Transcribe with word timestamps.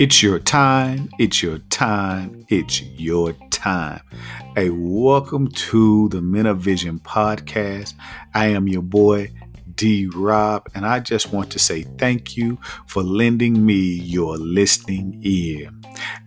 It's 0.00 0.22
your 0.22 0.38
time. 0.38 1.10
It's 1.18 1.42
your 1.42 1.58
time. 1.58 2.46
It's 2.48 2.80
your 2.82 3.34
time. 3.50 4.00
Hey, 4.56 4.70
welcome 4.70 5.48
to 5.48 6.08
the 6.08 6.22
Men 6.22 6.46
of 6.46 6.58
Vision 6.58 6.98
podcast. 6.98 7.92
I 8.34 8.46
am 8.46 8.66
your 8.66 8.80
boy, 8.80 9.30
D 9.74 10.06
Rob, 10.06 10.66
and 10.74 10.86
I 10.86 11.00
just 11.00 11.34
want 11.34 11.50
to 11.50 11.58
say 11.58 11.82
thank 11.82 12.34
you 12.34 12.58
for 12.86 13.02
lending 13.02 13.66
me 13.66 13.74
your 13.74 14.38
listening 14.38 15.20
ear. 15.22 15.70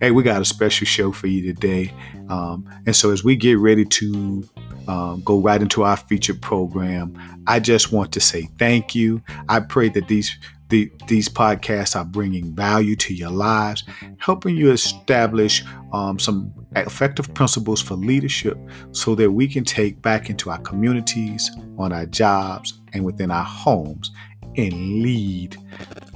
Hey, 0.00 0.12
we 0.12 0.22
got 0.22 0.40
a 0.40 0.44
special 0.44 0.86
show 0.86 1.10
for 1.10 1.26
you 1.26 1.42
today. 1.52 1.92
Um, 2.28 2.70
and 2.86 2.94
so, 2.94 3.10
as 3.10 3.24
we 3.24 3.34
get 3.34 3.58
ready 3.58 3.84
to 3.84 4.48
um, 4.88 5.22
go 5.24 5.40
right 5.40 5.60
into 5.60 5.82
our 5.82 5.96
featured 5.96 6.40
program, 6.42 7.16
I 7.46 7.60
just 7.60 7.92
want 7.92 8.12
to 8.12 8.20
say 8.20 8.48
thank 8.58 8.94
you. 8.94 9.22
I 9.48 9.60
pray 9.60 9.88
that 9.90 10.08
these 10.08 10.36
the, 10.70 10.90
these 11.08 11.28
podcasts 11.28 11.94
are 11.94 12.06
bringing 12.06 12.54
value 12.54 12.96
to 12.96 13.14
your 13.14 13.30
lives, 13.30 13.84
helping 14.18 14.56
you 14.56 14.72
establish 14.72 15.62
um, 15.92 16.18
some 16.18 16.52
effective 16.74 17.32
principles 17.34 17.82
for 17.82 17.94
leadership 17.94 18.58
so 18.90 19.14
that 19.14 19.30
we 19.30 19.46
can 19.46 19.62
take 19.62 20.00
back 20.00 20.30
into 20.30 20.50
our 20.50 20.58
communities, 20.58 21.50
on 21.78 21.92
our 21.92 22.06
jobs, 22.06 22.80
and 22.92 23.04
within 23.04 23.30
our 23.30 23.44
homes 23.44 24.10
and 24.56 25.02
lead 25.02 25.56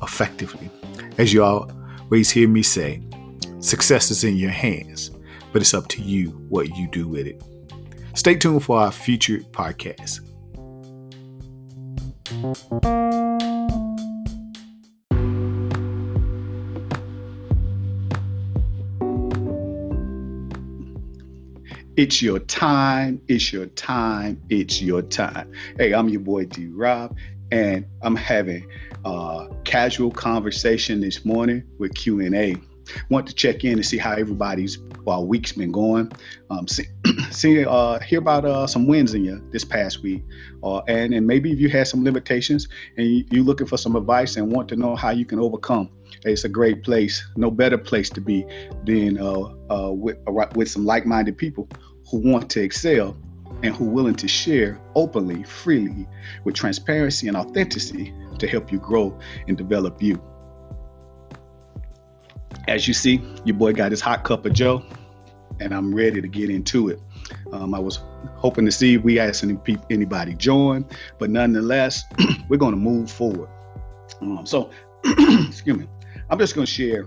effectively. 0.03 0.71
As 1.19 1.33
you 1.33 1.45
always 1.45 2.31
hear 2.31 2.49
me 2.49 2.63
say, 2.63 3.03
success 3.61 4.11
is 4.11 4.25
in 4.25 4.37
your 4.37 4.51
hands, 4.51 5.11
but 5.53 5.63
it's 5.63 5.75
up 5.75 5.89
to 5.89 6.03
you 6.03 6.31
what 6.49 6.77
you 6.77 6.89
do 6.89 7.09
with 7.09 7.27
it. 7.27 7.43
Stay 8.19 8.35
tuned 8.35 8.65
for 8.65 8.81
our 8.81 8.91
future 8.91 9.39
podcasts. 9.53 10.19
It's 21.97 22.21
your 22.21 22.41
time. 22.41 23.23
It's 23.29 23.53
your 23.53 23.67
time. 23.67 24.43
It's 24.51 24.83
your 24.83 25.03
time. 25.03 25.53
Hey, 25.77 25.93
I'm 25.93 26.09
your 26.09 26.21
boy 26.21 26.47
D 26.47 26.67
Rob, 26.67 27.17
and 27.53 27.87
I'm 28.03 28.17
having 28.17 28.69
a 29.05 29.47
casual 29.63 30.11
conversation 30.11 31.01
this 31.01 31.25
morning 31.25 31.63
with 31.79 31.95
Q 31.95 32.19
and 32.19 32.35
A. 32.35 32.57
Want 33.11 33.27
to 33.27 33.35
check 33.35 33.65
in 33.65 33.75
and 33.75 33.87
see 33.87 33.99
how 33.99 34.13
everybody's 34.13 34.79
uh, 35.07 35.21
week's 35.21 35.53
been 35.53 35.73
going. 35.73 36.13
Um, 36.51 36.67
see, 36.69 36.85
see 37.31 37.65
uh, 37.65 37.99
hear 38.01 38.19
about 38.19 38.45
uh, 38.45 38.67
some 38.67 38.87
wins 38.87 39.15
in 39.15 39.25
you 39.25 39.47
this 39.51 39.65
past 39.65 40.03
week, 40.03 40.23
uh, 40.63 40.79
and 40.89 41.15
and 41.15 41.27
maybe 41.27 41.53
if 41.53 41.59
you 41.59 41.69
had 41.69 41.89
some 41.89 42.05
limitations 42.05 42.69
and 42.97 43.07
you, 43.07 43.25
you're 43.31 43.45
looking 43.45 43.67
for 43.67 43.77
some 43.77 43.97
advice 43.97 44.37
and 44.37 44.51
want 44.51 44.69
to 44.69 44.77
know 44.77 44.97
how 44.97 45.11
you 45.11 45.25
can 45.25 45.39
overcome. 45.39 45.91
It's 46.25 46.45
a 46.45 46.49
great 46.49 46.83
place. 46.83 47.27
No 47.37 47.51
better 47.51 47.79
place 47.79 48.11
to 48.11 48.21
be 48.21 48.45
than 48.85 49.19
uh, 49.19 49.55
uh, 49.71 49.93
with 49.93 50.19
with 50.55 50.71
some 50.71 50.85
like-minded 50.85 51.37
people 51.37 51.69
who 52.11 52.19
want 52.19 52.51
to 52.51 52.63
excel 52.63 53.17
and 53.63 53.75
who 53.75 53.89
are 53.89 53.93
willing 53.93 54.15
to 54.15 54.29
share 54.29 54.81
openly, 54.95 55.43
freely, 55.43 56.07
with 56.45 56.55
transparency 56.55 57.29
and 57.29 57.37
authenticity 57.37 58.15
to 58.39 58.47
help 58.47 58.71
you 58.71 58.79
grow 58.79 59.19
and 59.47 59.57
develop 59.57 60.01
you. 60.03 60.21
As 62.69 62.87
you 62.87 62.95
see, 62.95 63.21
your 63.45 63.57
boy 63.57 63.73
got 63.73 63.91
his 63.91 64.01
hot 64.01 64.25
cup 64.25 64.47
of 64.47 64.53
Joe, 64.53 64.85
and 65.61 65.75
I'm 65.75 65.95
ready 65.95 66.21
to 66.21 66.29
get 66.29 66.51
into 66.51 66.89
it. 66.89 67.01
Um, 67.53 67.75
I 67.75 67.79
was 67.79 68.01
hoping 68.37 68.65
to 68.67 68.73
see 68.73 68.95
if 68.95 69.03
we 69.03 69.17
had 69.17 69.37
any 69.43 69.59
anybody 69.91 70.35
join, 70.35 70.85
but 71.19 71.31
nonetheless, 71.31 72.05
we're 72.49 72.59
going 72.59 72.75
to 72.75 72.81
move 72.81 73.11
forward. 73.11 73.49
Um, 74.21 74.47
so, 74.47 74.71
excuse 75.05 75.77
me, 75.77 75.89
I'm 76.31 76.39
just 76.39 76.55
going 76.55 76.67
to 76.67 76.73
share 76.73 77.07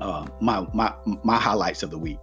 uh, 0.00 0.26
my 0.40 0.66
my 0.74 0.92
my 1.22 1.36
highlights 1.36 1.82
of 1.82 1.90
the 1.90 1.98
week 1.98 2.18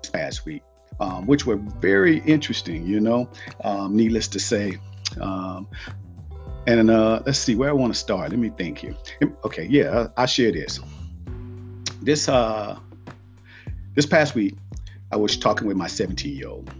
this 0.00 0.10
past 0.10 0.44
week 0.44 0.62
um, 1.00 1.26
which 1.26 1.46
were 1.46 1.56
very 1.56 2.18
interesting, 2.20 2.86
you 2.86 3.00
know, 3.00 3.28
um, 3.62 3.96
needless 3.96 4.28
to 4.28 4.40
say. 4.40 4.78
Um, 5.20 5.68
and 6.66 6.90
uh, 6.90 7.22
let's 7.26 7.38
see 7.38 7.54
where 7.54 7.68
I 7.68 7.72
want 7.72 7.92
to 7.92 7.98
start. 7.98 8.30
Let 8.30 8.38
me 8.38 8.50
think 8.50 8.78
here. 8.78 8.94
Okay, 9.44 9.66
yeah, 9.68 10.08
I'll 10.16 10.26
share 10.26 10.52
this. 10.52 10.80
This 12.04 12.28
uh, 12.28 12.78
this 13.94 14.04
past 14.04 14.34
week, 14.34 14.54
I 15.10 15.16
was 15.16 15.38
talking 15.38 15.66
with 15.66 15.78
my 15.78 15.86
17 15.86 16.36
year 16.36 16.48
old, 16.48 16.70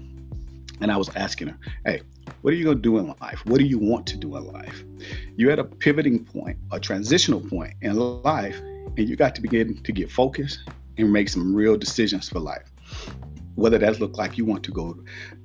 and 0.81 0.93
I 0.93 0.99
was 0.99 1.09
asking 1.17 1.49
her, 1.49 1.59
"Hey, 1.87 2.03
what 2.43 2.53
are 2.53 2.57
you 2.57 2.65
going 2.65 2.77
to 2.77 2.83
do 2.83 2.99
in 2.99 3.15
life? 3.21 3.43
What 3.47 3.59
do 3.59 3.65
you 3.65 3.79
want 3.79 4.07
to 4.09 4.19
do 4.19 4.37
in 4.37 4.53
life? 4.53 4.85
You're 5.37 5.51
at 5.51 5.59
a 5.59 5.65
pivoting 5.65 6.27
point, 6.27 6.59
a 6.73 6.79
transitional 6.79 7.41
point 7.41 7.73
in 7.81 7.97
life, 7.97 8.61
and 8.61 9.09
you 9.09 9.17
got 9.17 9.35
to 9.37 9.41
begin 9.41 9.83
to 9.83 9.93
get 9.93 10.11
focused 10.11 10.61
and 10.99 11.11
make 11.11 11.31
some 11.31 11.55
real 11.55 11.77
decisions 11.79 12.29
for 12.29 12.39
life 12.39 12.71
whether 13.55 13.79
that 13.79 14.01
look 14.01 14.17
like 14.17 14.37
you 14.37 14.45
want 14.45 14.65
to 14.65 14.73
go 14.73 14.97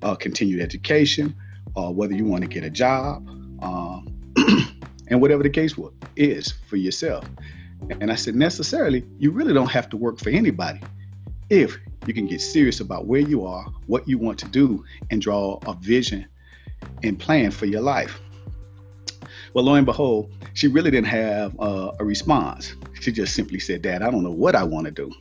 uh, 0.02 0.16
continue 0.16 0.62
education 0.62 1.36
or 1.76 1.94
whether 1.94 2.14
you 2.14 2.26
want 2.26 2.42
to 2.42 2.48
get 2.48 2.64
a 2.64 2.70
job 2.70 3.28
um, 3.62 4.34
and 5.08 5.22
whatever 5.22 5.44
the 5.44 5.50
case 5.50 5.76
is 6.16 6.54
for 6.68 6.76
yourself 6.76 7.26
and 8.02 8.12
i 8.12 8.16
said 8.16 8.36
necessarily 8.36 9.06
you 9.18 9.32
really 9.32 9.54
don't 9.54 9.72
have 9.72 9.90
to 9.90 9.98
work 9.98 10.20
for 10.20 10.30
anybody 10.30 10.80
if 11.50 11.78
you 12.06 12.14
can 12.14 12.28
get 12.28 12.42
serious 12.42 12.80
about 12.80 13.06
where 13.06 13.22
you 13.22 13.46
are 13.46 13.66
what 13.88 14.08
you 14.08 14.18
want 14.18 14.38
to 14.40 14.48
do 14.48 14.84
and 15.12 15.22
draw 15.22 15.60
a 15.66 15.74
vision 15.76 16.26
and 17.04 17.20
plan 17.20 17.52
for 17.52 17.66
your 17.66 17.82
life. 17.82 18.22
Well 19.54 19.66
lo 19.66 19.76
and 19.76 19.86
behold 19.86 20.32
she 20.54 20.68
really 20.68 20.92
didn't 20.92 21.08
have 21.08 21.60
uh, 21.60 21.92
a 22.00 22.06
response. 22.06 22.76
She 23.00 23.12
just 23.12 23.36
simply 23.36 23.60
said 23.60 23.82
dad 23.82 24.02
i 24.02 24.10
don't 24.12 24.24
know 24.24 24.32
what 24.32 24.56
i 24.56 24.64
want 24.64 24.86
to 24.86 24.92
do. 24.92 25.12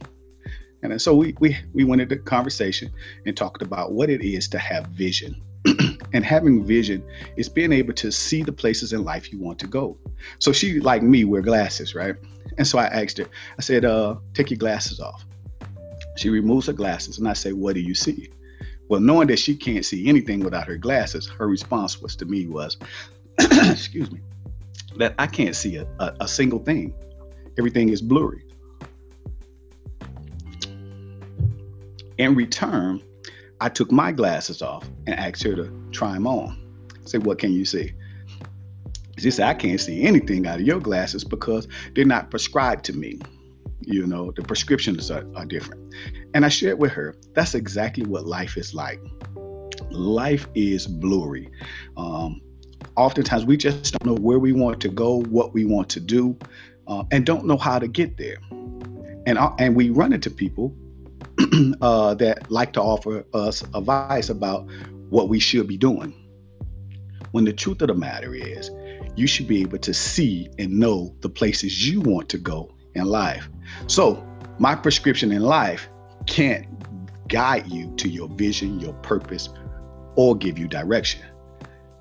And 0.83 1.01
so 1.01 1.15
we, 1.15 1.35
we, 1.41 1.57
we 1.75 1.83
went 1.83 2.03
into 2.03 2.17
conversation 2.17 2.91
and 3.27 3.37
talked 3.37 3.63
about 3.63 3.93
what 3.93 4.11
it 4.11 4.23
is 4.23 4.49
to 4.51 4.59
have 4.59 4.87
vision. 4.89 5.43
and 6.13 6.25
having 6.25 6.65
vision 6.65 7.03
is 7.37 7.49
being 7.49 7.73
able 7.73 7.93
to 7.95 8.11
see 8.11 8.43
the 8.43 8.53
places 8.53 8.93
in 8.93 9.05
life 9.05 9.33
you 9.33 9.39
want 9.39 9.59
to 9.59 9.67
go. 9.67 9.97
So 10.39 10.53
she, 10.53 10.81
like 10.81 11.03
me, 11.03 11.25
wear 11.25 11.43
glasses, 11.43 11.95
right? 11.95 12.15
And 12.57 12.67
so 12.67 12.79
I 12.79 12.87
asked 12.87 13.19
her, 13.19 13.27
I 13.59 13.63
said, 13.63 13.85
uh, 13.85 14.17
take 14.35 14.51
your 14.51 14.59
glasses 14.59 15.01
off. 15.01 15.25
She 16.17 16.31
removes 16.31 16.67
her 16.67 16.73
glasses 16.73 17.19
and 17.19 17.29
I 17.29 17.33
say, 17.33 17.53
what 17.53 17.75
do 17.75 17.81
you 17.81 17.95
see? 17.95 18.31
Well, 18.89 19.01
knowing 19.01 19.29
that 19.29 19.39
she 19.39 19.55
can't 19.55 19.85
see 19.85 20.09
anything 20.09 20.41
without 20.41 20.67
her 20.67 20.77
glasses, 20.77 21.27
her 21.27 21.47
response 21.47 22.01
was 22.01 22.17
to 22.17 22.25
me 22.25 22.47
was, 22.47 22.79
excuse 23.39 24.11
me, 24.11 24.21
that 24.97 25.15
I 25.19 25.27
can't 25.27 25.55
see 25.55 25.77
a, 25.77 25.87
a, 26.01 26.15
a 26.21 26.29
single 26.29 26.59
thing. 26.59 26.95
Everything 27.59 27.91
is 27.91 28.01
blurry. 28.01 28.45
In 32.17 32.35
return, 32.35 33.03
I 33.61 33.69
took 33.69 33.91
my 33.91 34.13
glasses 34.13 34.63
off 34.63 34.89
and 35.07 35.19
asked 35.19 35.43
her 35.43 35.55
to 35.57 35.73
try 35.91 36.13
them 36.15 36.27
on. 36.27 36.57
Said, 37.05 37.27
What 37.27 37.39
can 37.39 37.53
you 37.53 37.65
see? 37.65 37.93
She 39.19 39.33
said, 39.33 39.49
I 39.49 39.55
can't 39.55 39.81
see 39.81 40.05
anything 40.05 40.47
out 40.47 40.61
of 40.61 40.67
your 40.67 40.79
glasses 40.79 41.25
because 41.25 41.67
they're 41.95 42.05
not 42.05 42.31
prescribed 42.31 42.85
to 42.87 42.93
me. 42.93 43.19
You 43.81 44.07
know, 44.07 44.33
the 44.37 44.43
prescriptions 44.43 45.11
are, 45.11 45.27
are 45.35 45.45
different. 45.45 45.93
And 46.35 46.45
I 46.45 46.49
shared 46.49 46.79
with 46.79 46.93
her, 46.93 47.17
that's 47.35 47.55
exactly 47.55 48.05
what 48.05 48.27
life 48.27 48.57
is 48.57 48.75
like. 48.75 49.01
Life 49.91 50.47
is 50.55 50.87
blurry. 50.87 51.51
Um, 51.97 52.41
oftentimes, 52.97 53.45
we 53.45 53.57
just 53.57 53.93
don't 53.93 54.05
know 54.05 54.23
where 54.23 54.39
we 54.39 54.53
want 54.53 54.81
to 54.83 54.89
go, 54.89 55.23
what 55.23 55.53
we 55.53 55.65
want 55.65 55.89
to 55.91 56.01
do, 56.01 56.39
uh, 56.87 57.03
and 57.11 57.27
don't 57.27 57.45
know 57.45 57.57
how 57.57 57.81
to 57.81 57.89
get 57.89 58.19
there. 58.19 58.37
And, 59.27 59.37
uh, 59.37 59.53
and 59.59 59.75
we 59.75 59.91
run 59.91 60.13
into 60.13 60.31
people 60.31 60.77
uh, 61.81 62.15
that 62.15 62.51
like 62.51 62.73
to 62.75 62.83
offer 62.83 63.25
us 63.35 63.63
advice 63.75 64.29
about 64.29 64.69
what 65.11 65.29
we 65.29 65.39
should 65.39 65.67
be 65.67 65.77
doing. 65.77 66.15
When 67.33 67.45
the 67.45 67.53
truth 67.53 67.83
of 67.83 67.89
the 67.89 67.95
matter 67.95 68.35
is, 68.35 68.71
you 69.17 69.27
should 69.27 69.49
be 69.49 69.61
able 69.63 69.79
to 69.79 69.93
see 69.93 70.49
and 70.59 70.79
know 70.79 71.15
the 71.21 71.29
places 71.29 71.89
you 71.89 72.01
want 72.01 72.29
to 72.31 72.39
go 72.39 72.75
in 72.95 73.05
life. 73.05 73.49
So, 73.87 74.25
my 74.59 74.75
prescription 74.75 75.33
in 75.33 75.43
life 75.43 75.89
can't 76.27 76.67
guide 77.29 77.67
you 77.69 77.95
to 77.97 78.09
your 78.09 78.29
vision, 78.29 78.81
your 78.81 78.95
purpose, 78.95 79.49
or 80.17 80.37
give 80.37 80.59
you 80.59 80.67
direction. 80.67 81.25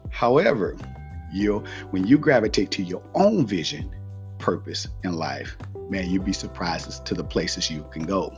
However, 0.10 0.76
you 1.32 1.64
when 1.92 2.08
you 2.08 2.18
gravitate 2.18 2.72
to 2.72 2.84
your 2.84 3.04
own 3.14 3.46
vision, 3.46 3.94
purpose 4.40 4.88
in 5.04 5.14
life, 5.14 5.58
man, 5.90 6.10
you'd 6.10 6.26
be 6.26 6.34
surprised 6.34 6.88
as 6.88 7.00
to 7.02 7.14
the 7.14 7.24
places 7.24 7.70
you 7.70 7.86
can 7.92 8.04
go. 8.04 8.36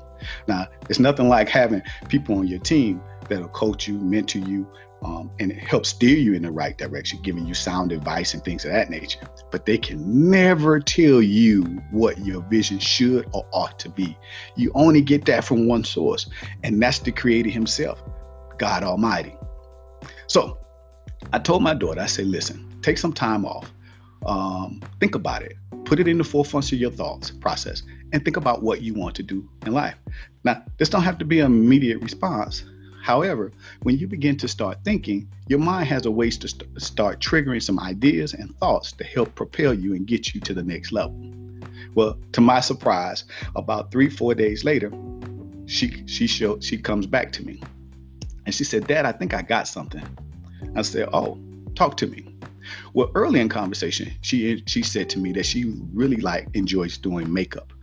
Now, 0.47 0.67
it's 0.89 0.99
nothing 0.99 1.29
like 1.29 1.49
having 1.49 1.81
people 2.07 2.37
on 2.37 2.47
your 2.47 2.59
team 2.59 3.01
that'll 3.27 3.49
coach 3.49 3.87
you, 3.87 3.99
mentor 3.99 4.39
you, 4.39 4.67
um, 5.01 5.31
and 5.39 5.53
help 5.53 5.85
steer 5.85 6.17
you 6.17 6.33
in 6.33 6.41
the 6.41 6.51
right 6.51 6.77
direction, 6.77 7.19
giving 7.23 7.45
you 7.45 7.53
sound 7.53 7.91
advice 7.91 8.33
and 8.33 8.43
things 8.43 8.65
of 8.65 8.71
that 8.71 8.89
nature. 8.89 9.19
But 9.51 9.65
they 9.65 9.77
can 9.77 10.29
never 10.29 10.79
tell 10.81 11.21
you 11.21 11.63
what 11.91 12.17
your 12.25 12.41
vision 12.41 12.79
should 12.79 13.27
or 13.33 13.45
ought 13.53 13.79
to 13.79 13.89
be. 13.89 14.17
You 14.55 14.71
only 14.75 15.01
get 15.01 15.25
that 15.25 15.45
from 15.45 15.67
one 15.67 15.83
source, 15.85 16.29
and 16.63 16.81
that's 16.81 16.99
the 16.99 17.11
Creator 17.11 17.49
Himself, 17.49 18.03
God 18.57 18.83
Almighty. 18.83 19.35
So 20.27 20.57
I 21.31 21.39
told 21.39 21.63
my 21.63 21.73
daughter, 21.75 22.01
I 22.01 22.07
said, 22.07 22.25
listen, 22.27 22.79
take 22.81 22.97
some 22.97 23.13
time 23.13 23.45
off. 23.45 23.71
um, 24.25 24.81
think 24.99 25.15
about 25.15 25.43
it. 25.43 25.55
Put 25.85 25.99
it 25.99 26.07
in 26.07 26.17
the 26.17 26.23
forefront 26.23 26.71
of 26.71 26.79
your 26.79 26.91
thoughts 26.91 27.31
process 27.31 27.83
and 28.11 28.23
think 28.23 28.37
about 28.37 28.63
what 28.63 28.81
you 28.81 28.93
want 28.93 29.15
to 29.15 29.23
do 29.23 29.47
in 29.65 29.73
life. 29.73 29.95
Now, 30.43 30.63
this 30.77 30.89
don't 30.89 31.03
have 31.03 31.17
to 31.19 31.25
be 31.25 31.39
an 31.39 31.47
immediate 31.47 32.01
response. 32.01 32.63
However, 33.01 33.51
when 33.83 33.97
you 33.97 34.07
begin 34.07 34.37
to 34.37 34.47
start 34.47 34.79
thinking, 34.83 35.29
your 35.47 35.59
mind 35.59 35.87
has 35.87 36.05
a 36.05 36.11
way 36.11 36.29
to 36.29 36.47
st- 36.47 36.81
start 36.81 37.19
triggering 37.19 37.61
some 37.61 37.79
ideas 37.79 38.33
and 38.33 38.55
thoughts 38.59 38.91
to 38.93 39.03
help 39.03 39.35
propel 39.35 39.73
you 39.73 39.93
and 39.95 40.05
get 40.05 40.33
you 40.33 40.41
to 40.41 40.53
the 40.53 40.63
next 40.63 40.91
level. 40.91 41.19
Well, 41.95 42.17
to 42.33 42.41
my 42.41 42.59
surprise, 42.59 43.23
about 43.55 43.91
three, 43.91 44.09
four 44.09 44.35
days 44.35 44.63
later, 44.63 44.91
she 45.65 46.03
she 46.07 46.27
showed 46.27 46.63
she 46.63 46.77
comes 46.77 47.05
back 47.05 47.31
to 47.33 47.45
me, 47.45 47.61
and 48.45 48.53
she 48.53 48.63
said, 48.63 48.87
"Dad, 48.87 49.05
I 49.05 49.11
think 49.11 49.33
I 49.33 49.41
got 49.41 49.67
something." 49.67 50.03
I 50.75 50.81
said, 50.81 51.09
"Oh, 51.13 51.39
talk 51.75 51.97
to 51.97 52.07
me." 52.07 52.25
Well, 52.93 53.11
early 53.15 53.39
in 53.39 53.49
conversation, 53.49 54.11
she 54.21 54.61
she 54.67 54.83
said 54.83 55.09
to 55.11 55.19
me 55.19 55.31
that 55.33 55.45
she 55.45 55.73
really 55.93 56.17
like 56.17 56.47
enjoys 56.53 56.97
doing 56.97 57.31
makeup 57.31 57.73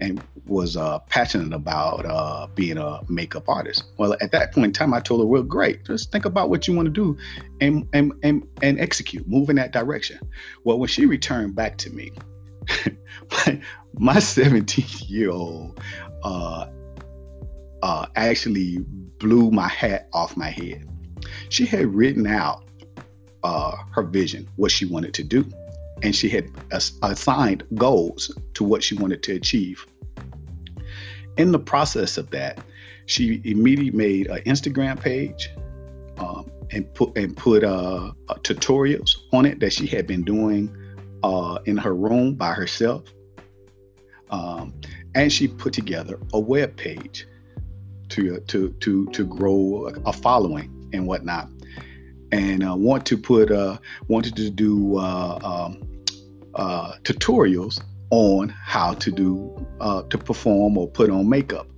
and 0.00 0.22
was 0.46 0.76
uh, 0.76 0.98
passionate 1.00 1.54
about 1.54 2.04
uh, 2.06 2.46
being 2.54 2.78
a 2.78 3.00
makeup 3.08 3.48
artist. 3.48 3.84
Well, 3.96 4.16
at 4.20 4.32
that 4.32 4.52
point 4.52 4.66
in 4.66 4.72
time, 4.72 4.94
I 4.94 5.00
told 5.00 5.20
her, 5.20 5.26
"Well, 5.26 5.42
great. 5.42 5.84
Just 5.84 6.12
think 6.12 6.24
about 6.24 6.50
what 6.50 6.66
you 6.68 6.74
want 6.74 6.86
to 6.86 6.92
do, 6.92 7.16
and 7.60 7.88
and 7.92 8.12
and 8.22 8.46
and 8.62 8.80
execute. 8.80 9.26
Move 9.28 9.50
in 9.50 9.56
that 9.56 9.72
direction." 9.72 10.18
Well, 10.64 10.78
when 10.78 10.88
she 10.88 11.06
returned 11.06 11.54
back 11.54 11.76
to 11.78 11.90
me, 11.90 12.12
my 13.94 14.18
17 14.18 14.84
year 15.08 15.30
old 15.30 15.80
uh, 16.22 16.66
uh, 17.82 18.06
actually 18.16 18.78
blew 19.18 19.50
my 19.50 19.68
hat 19.68 20.08
off 20.12 20.36
my 20.36 20.50
head. 20.50 20.88
She 21.48 21.66
had 21.66 21.86
written 21.94 22.26
out 22.26 22.64
uh, 23.42 23.76
her 23.92 24.02
vision, 24.02 24.48
what 24.56 24.70
she 24.70 24.86
wanted 24.86 25.14
to 25.14 25.24
do, 25.24 25.46
and 26.02 26.14
she 26.14 26.28
had 26.28 26.50
assigned 26.70 27.64
goals 27.74 28.36
to 28.54 28.64
what 28.64 28.82
she 28.82 28.94
wanted 28.96 29.22
to 29.24 29.34
achieve. 29.34 29.86
In 31.36 31.52
the 31.52 31.58
process 31.58 32.16
of 32.18 32.30
that, 32.30 32.60
she 33.06 33.40
immediately 33.44 33.96
made 33.96 34.26
an 34.28 34.42
Instagram 34.42 35.00
page 35.00 35.50
um, 36.18 36.50
and 36.70 36.92
put 36.94 37.16
and 37.16 37.36
put 37.36 37.64
uh, 37.64 38.12
uh, 38.28 38.34
tutorials 38.36 39.16
on 39.32 39.46
it 39.46 39.60
that 39.60 39.72
she 39.72 39.86
had 39.86 40.06
been 40.06 40.22
doing 40.22 40.74
uh, 41.22 41.58
in 41.66 41.76
her 41.76 41.94
room 41.94 42.34
by 42.34 42.52
herself. 42.52 43.04
Um, 44.30 44.74
and 45.14 45.32
she 45.32 45.48
put 45.48 45.72
together 45.72 46.18
a 46.32 46.40
web 46.40 46.76
page 46.76 47.26
to 48.10 48.40
to 48.40 48.70
to 48.80 49.06
to 49.06 49.24
grow 49.24 49.92
a 50.06 50.12
following 50.12 50.88
and 50.92 51.06
whatnot, 51.06 51.48
and 52.34 52.64
uh, 52.64 52.74
want 52.74 53.06
to 53.06 53.16
put 53.16 53.50
uh, 53.52 53.78
wanted 54.08 54.34
to 54.36 54.50
do 54.50 54.98
uh, 54.98 55.38
um, 55.42 55.82
uh, 56.54 56.94
tutorials 57.04 57.80
on 58.10 58.48
how 58.48 58.94
to 58.94 59.10
do 59.12 59.66
uh, 59.80 60.02
to 60.02 60.18
perform 60.18 60.76
or 60.76 60.88
put 60.88 61.10
on 61.10 61.28
makeup. 61.28 61.68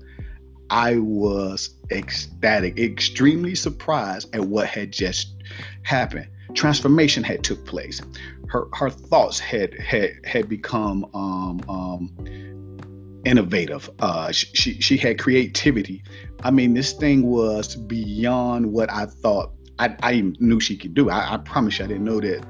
I 0.69 0.97
was 0.97 1.75
ecstatic, 1.91 2.79
extremely 2.79 3.55
surprised 3.55 4.35
at 4.35 4.43
what 4.43 4.67
had 4.67 4.93
just 4.93 5.35
happened. 5.83 6.29
Transformation 6.55 7.23
had 7.23 7.45
took 7.45 7.65
place. 7.67 8.01
Her 8.49 8.67
her 8.73 8.89
thoughts 8.89 9.39
had 9.39 9.75
had 9.75 10.11
had 10.25 10.49
become 10.49 11.05
um, 11.13 11.61
um, 11.69 13.21
innovative. 13.27 13.91
Uh, 13.99 14.33
she 14.33 14.81
she 14.81 14.97
had 14.97 15.19
creativity. 15.19 16.03
I 16.43 16.51
mean, 16.51 16.73
this 16.73 16.93
thing 16.93 17.27
was 17.27 17.77
beyond 17.77 18.73
what 18.73 18.91
I 18.91 19.05
thought. 19.05 19.53
I, 19.79 19.97
I 20.03 20.33
knew 20.39 20.61
she 20.61 20.77
could 20.77 20.95
do. 20.95 21.11
I, 21.11 21.35
I 21.35 21.37
promise 21.39 21.79
you, 21.79 21.85
I 21.85 21.89
didn't 21.89 22.05
know 22.05 22.21
that 22.21 22.45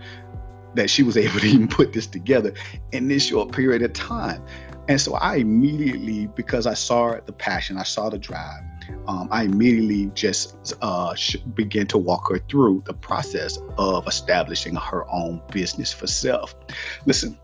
that 0.75 0.91
she 0.91 1.03
was 1.03 1.17
able 1.17 1.41
to 1.41 1.47
even 1.47 1.69
put 1.69 1.93
this 1.93 2.07
together 2.07 2.53
in 2.93 3.09
this 3.09 3.27
short 3.27 3.53
period 3.53 3.83
of 3.83 3.93
time. 3.93 4.43
And 4.89 5.01
so 5.01 5.15
I 5.15 5.37
immediately, 5.37 6.29
because 6.29 6.67
I 6.67 6.75
saw 6.75 7.19
the 7.25 7.33
passion, 7.33 7.77
I 7.77 7.83
saw 7.83 8.09
the 8.09 8.19
drive, 8.19 8.63
um, 9.09 9.29
I 9.33 9.45
immediately 9.45 10.13
just 10.15 10.75
uh, 10.81 11.15
began 11.55 11.89
to 11.89 11.99
walk 11.99 12.31
her 12.31 12.39
through 12.49 12.85
the 12.87 12.95
process 12.95 13.59
of 13.79 14.07
establishing 14.07 14.77
her 14.77 15.05
own 15.11 15.43
business 15.51 15.93
for 15.93 16.07
self. 16.07 16.55
Listen, 17.05 17.37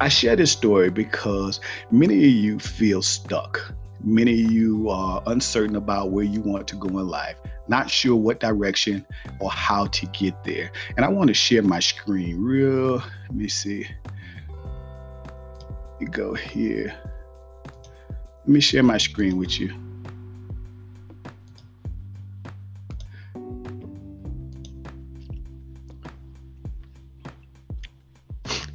I 0.00 0.08
share 0.08 0.36
this 0.36 0.52
story 0.52 0.90
because 0.90 1.60
many 1.90 2.16
of 2.16 2.30
you 2.30 2.58
feel 2.60 3.02
stuck. 3.02 3.74
Many 4.04 4.44
of 4.44 4.52
you 4.52 4.88
are 4.88 5.22
uncertain 5.26 5.76
about 5.76 6.10
where 6.10 6.24
you 6.24 6.40
want 6.40 6.66
to 6.68 6.76
go 6.76 6.88
in 6.88 7.08
life, 7.08 7.36
not 7.72 7.88
sure 7.88 8.14
what 8.14 8.38
direction 8.38 9.02
or 9.40 9.50
how 9.50 9.86
to 9.86 10.04
get 10.08 10.44
there. 10.44 10.70
And 10.94 11.06
I 11.06 11.08
want 11.08 11.28
to 11.28 11.34
share 11.34 11.62
my 11.62 11.80
screen 11.80 12.38
real. 12.38 12.96
Let 12.98 13.34
me 13.34 13.48
see. 13.48 13.86
You 15.98 16.06
go 16.06 16.34
here. 16.34 16.94
Let 18.40 18.48
me 18.48 18.60
share 18.60 18.82
my 18.82 18.98
screen 18.98 19.38
with 19.38 19.58
you. 19.58 19.72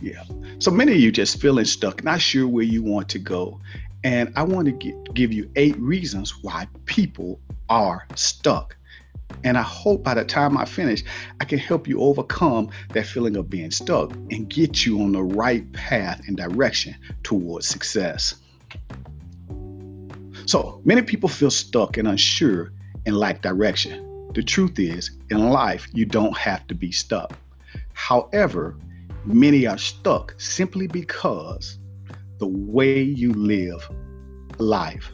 Yeah. 0.02 0.24
So 0.58 0.72
many 0.72 0.94
of 0.94 0.98
you 0.98 1.12
just 1.12 1.40
feeling 1.40 1.66
stuck, 1.66 2.04
not 2.04 2.20
sure 2.20 2.48
where 2.48 2.64
you 2.64 2.82
want 2.82 3.10
to 3.10 3.20
go. 3.20 3.60
And 4.04 4.34
I 4.36 4.42
want 4.42 4.68
to 4.68 5.12
give 5.14 5.32
you 5.32 5.52
eight 5.56 5.78
reasons 5.78 6.42
why 6.42 6.68
people 6.86 7.40
are 7.70 8.08
stuck. 8.16 8.77
And 9.44 9.58
I 9.58 9.62
hope 9.62 10.04
by 10.04 10.14
the 10.14 10.26
time 10.26 10.58
I 10.58 10.66
finish, 10.66 11.04
I 11.40 11.46
can 11.46 11.60
help 11.60 11.88
you 11.88 12.02
overcome 12.02 12.70
that 12.94 13.06
feeling 13.06 13.38
of 13.38 13.50
being 13.50 13.72
stuck 13.72 14.14
and 14.14 14.50
get 14.50 14.86
you 14.86 15.02
on 15.02 15.12
the 15.12 15.24
right 15.24 15.72
path 15.74 16.22
and 16.28 16.36
direction 16.36 16.96
towards 17.24 17.68
success. 17.68 18.36
So 20.46 20.82
many 20.86 21.02
people 21.02 21.30
feel 21.30 21.52
stuck 21.52 21.98
and 21.98 22.08
unsure 22.08 22.72
and 23.06 23.18
lack 23.18 23.42
direction. 23.42 24.32
The 24.34 24.44
truth 24.44 24.80
is, 24.80 25.12
in 25.30 25.50
life, 25.50 25.88
you 25.94 26.06
don't 26.06 26.38
have 26.38 26.68
to 26.68 26.76
be 26.76 26.92
stuck. 26.92 27.34
However, 27.94 28.78
many 29.26 29.68
are 29.68 29.78
stuck 29.78 30.36
simply 30.40 30.88
because 30.88 31.80
the 32.40 32.48
way 32.48 33.02
you 33.02 33.34
live 33.34 33.90
life. 34.58 35.12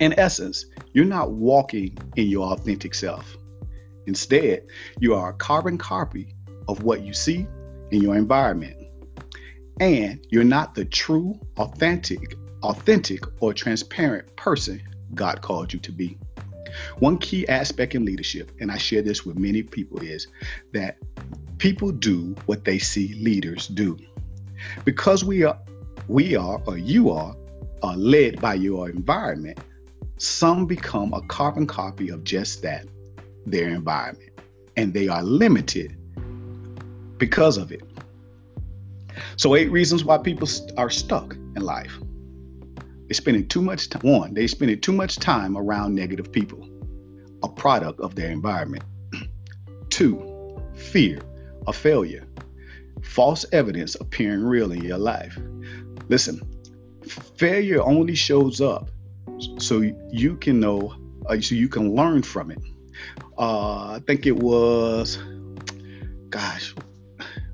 In 0.00 0.18
essence, 0.18 0.66
you're 0.94 1.04
not 1.04 1.32
walking 1.32 1.98
in 2.16 2.28
your 2.28 2.52
authentic 2.52 2.94
self. 2.94 3.36
Instead, 4.06 4.66
you 5.00 5.14
are 5.14 5.30
a 5.30 5.34
carbon 5.34 5.76
copy 5.76 6.34
of 6.68 6.82
what 6.82 7.02
you 7.02 7.12
see 7.12 7.46
in 7.90 8.00
your 8.00 8.16
environment. 8.16 8.76
And 9.80 10.24
you're 10.30 10.44
not 10.44 10.74
the 10.74 10.84
true, 10.84 11.38
authentic, 11.58 12.36
authentic 12.62 13.24
or 13.42 13.52
transparent 13.52 14.34
person 14.36 14.80
God 15.14 15.42
called 15.42 15.72
you 15.72 15.80
to 15.80 15.92
be. 15.92 16.16
One 16.98 17.18
key 17.18 17.46
aspect 17.48 17.94
in 17.94 18.04
leadership, 18.04 18.52
and 18.60 18.70
I 18.70 18.78
share 18.78 19.02
this 19.02 19.24
with 19.24 19.38
many 19.38 19.62
people, 19.62 20.00
is 20.00 20.28
that 20.72 20.96
people 21.58 21.92
do 21.92 22.34
what 22.46 22.64
they 22.64 22.78
see 22.78 23.14
leaders 23.14 23.68
do. 23.68 23.98
Because 24.84 25.24
we 25.24 25.44
are 25.44 25.58
we 26.08 26.36
are 26.36 26.60
or 26.66 26.78
you 26.78 27.10
are 27.10 27.36
are 27.82 27.96
led 27.96 28.40
by 28.40 28.54
your 28.54 28.88
environment, 28.88 29.60
some 30.16 30.66
become 30.66 31.12
a 31.12 31.20
carbon 31.22 31.66
copy 31.66 32.08
of 32.08 32.24
just 32.24 32.62
that, 32.62 32.86
their 33.46 33.68
environment, 33.68 34.30
and 34.76 34.94
they 34.94 35.08
are 35.08 35.22
limited 35.22 35.96
because 37.18 37.56
of 37.56 37.72
it. 37.72 37.82
So, 39.36 39.54
eight 39.54 39.70
reasons 39.70 40.04
why 40.04 40.18
people 40.18 40.48
are 40.76 40.90
stuck 40.90 41.34
in 41.34 41.62
life. 41.62 41.98
They're 43.06 43.14
spending 43.14 43.48
too 43.48 43.62
much 43.62 43.90
time, 43.90 44.02
one, 44.02 44.34
they're 44.34 44.48
spending 44.48 44.80
too 44.80 44.92
much 44.92 45.16
time 45.16 45.56
around 45.56 45.94
negative 45.94 46.32
people, 46.32 46.68
a 47.42 47.48
product 47.48 48.00
of 48.00 48.14
their 48.14 48.30
environment. 48.30 48.84
Two, 49.90 50.60
fear 50.74 51.20
of 51.66 51.76
failure, 51.76 52.26
false 53.02 53.44
evidence 53.52 53.94
appearing 53.96 54.42
real 54.42 54.72
in 54.72 54.82
your 54.82 54.98
life. 54.98 55.38
Listen, 56.08 56.40
failure 57.36 57.82
only 57.82 58.14
shows 58.14 58.60
up 58.60 58.90
so 59.58 59.82
you 60.10 60.36
can 60.36 60.60
know, 60.60 60.94
uh, 61.26 61.40
so 61.40 61.54
you 61.54 61.68
can 61.68 61.94
learn 61.94 62.22
from 62.22 62.50
it. 62.50 62.58
Uh, 63.38 63.92
I 63.92 64.02
think 64.06 64.26
it 64.26 64.36
was, 64.36 65.18
gosh, 66.30 66.74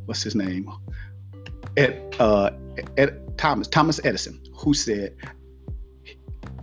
what's 0.07 0.23
his 0.23 0.35
name? 0.35 0.71
Ed, 1.77 2.15
uh, 2.19 2.51
Ed, 2.97 3.39
Thomas 3.39 3.69
Thomas 3.69 4.01
Edison, 4.05 4.41
who 4.55 4.75
said 4.75 5.17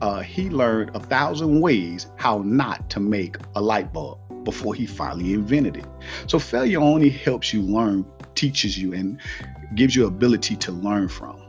uh, 0.01 0.21
he 0.21 0.49
learned 0.49 0.95
a 0.95 0.99
thousand 0.99 1.59
ways 1.61 2.07
how 2.17 2.39
not 2.39 2.89
to 2.91 2.99
make 2.99 3.37
a 3.55 3.61
light 3.61 3.91
bulb 3.93 4.19
before 4.43 4.73
he 4.73 4.85
finally 4.85 5.33
invented 5.33 5.77
it. 5.77 5.85
So 6.27 6.39
failure 6.39 6.79
only 6.79 7.09
helps 7.09 7.53
you 7.53 7.61
learn, 7.61 8.05
teaches 8.35 8.77
you, 8.77 8.93
and 8.93 9.19
gives 9.75 9.95
you 9.95 10.05
ability 10.05 10.55
to 10.57 10.71
learn 10.71 11.09
from. 11.09 11.41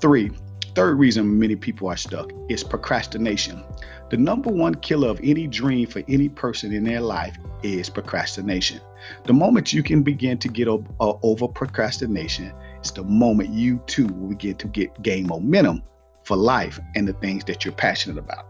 Three, 0.00 0.30
third 0.74 0.98
reason 0.98 1.38
many 1.38 1.56
people 1.56 1.88
are 1.88 1.96
stuck 1.96 2.32
is 2.48 2.64
procrastination. 2.64 3.62
The 4.10 4.16
number 4.16 4.50
one 4.50 4.74
killer 4.74 5.08
of 5.08 5.20
any 5.22 5.46
dream 5.46 5.86
for 5.86 6.02
any 6.08 6.28
person 6.28 6.72
in 6.72 6.84
their 6.84 7.00
life 7.00 7.36
is 7.62 7.88
procrastination. 7.88 8.80
The 9.24 9.32
moment 9.32 9.72
you 9.72 9.82
can 9.82 10.02
begin 10.02 10.38
to 10.38 10.48
get 10.48 10.68
over, 10.68 10.86
uh, 11.00 11.46
procrastination, 11.48 12.52
it's 12.78 12.90
the 12.90 13.04
moment 13.04 13.50
you 13.50 13.82
too 13.86 14.06
will 14.06 14.28
begin 14.28 14.56
to 14.56 14.68
get 14.68 15.02
gain 15.02 15.26
momentum 15.26 15.82
for 16.24 16.36
life 16.36 16.78
and 16.94 17.08
the 17.08 17.14
things 17.14 17.44
that 17.44 17.64
you're 17.64 17.74
passionate 17.74 18.18
about. 18.18 18.46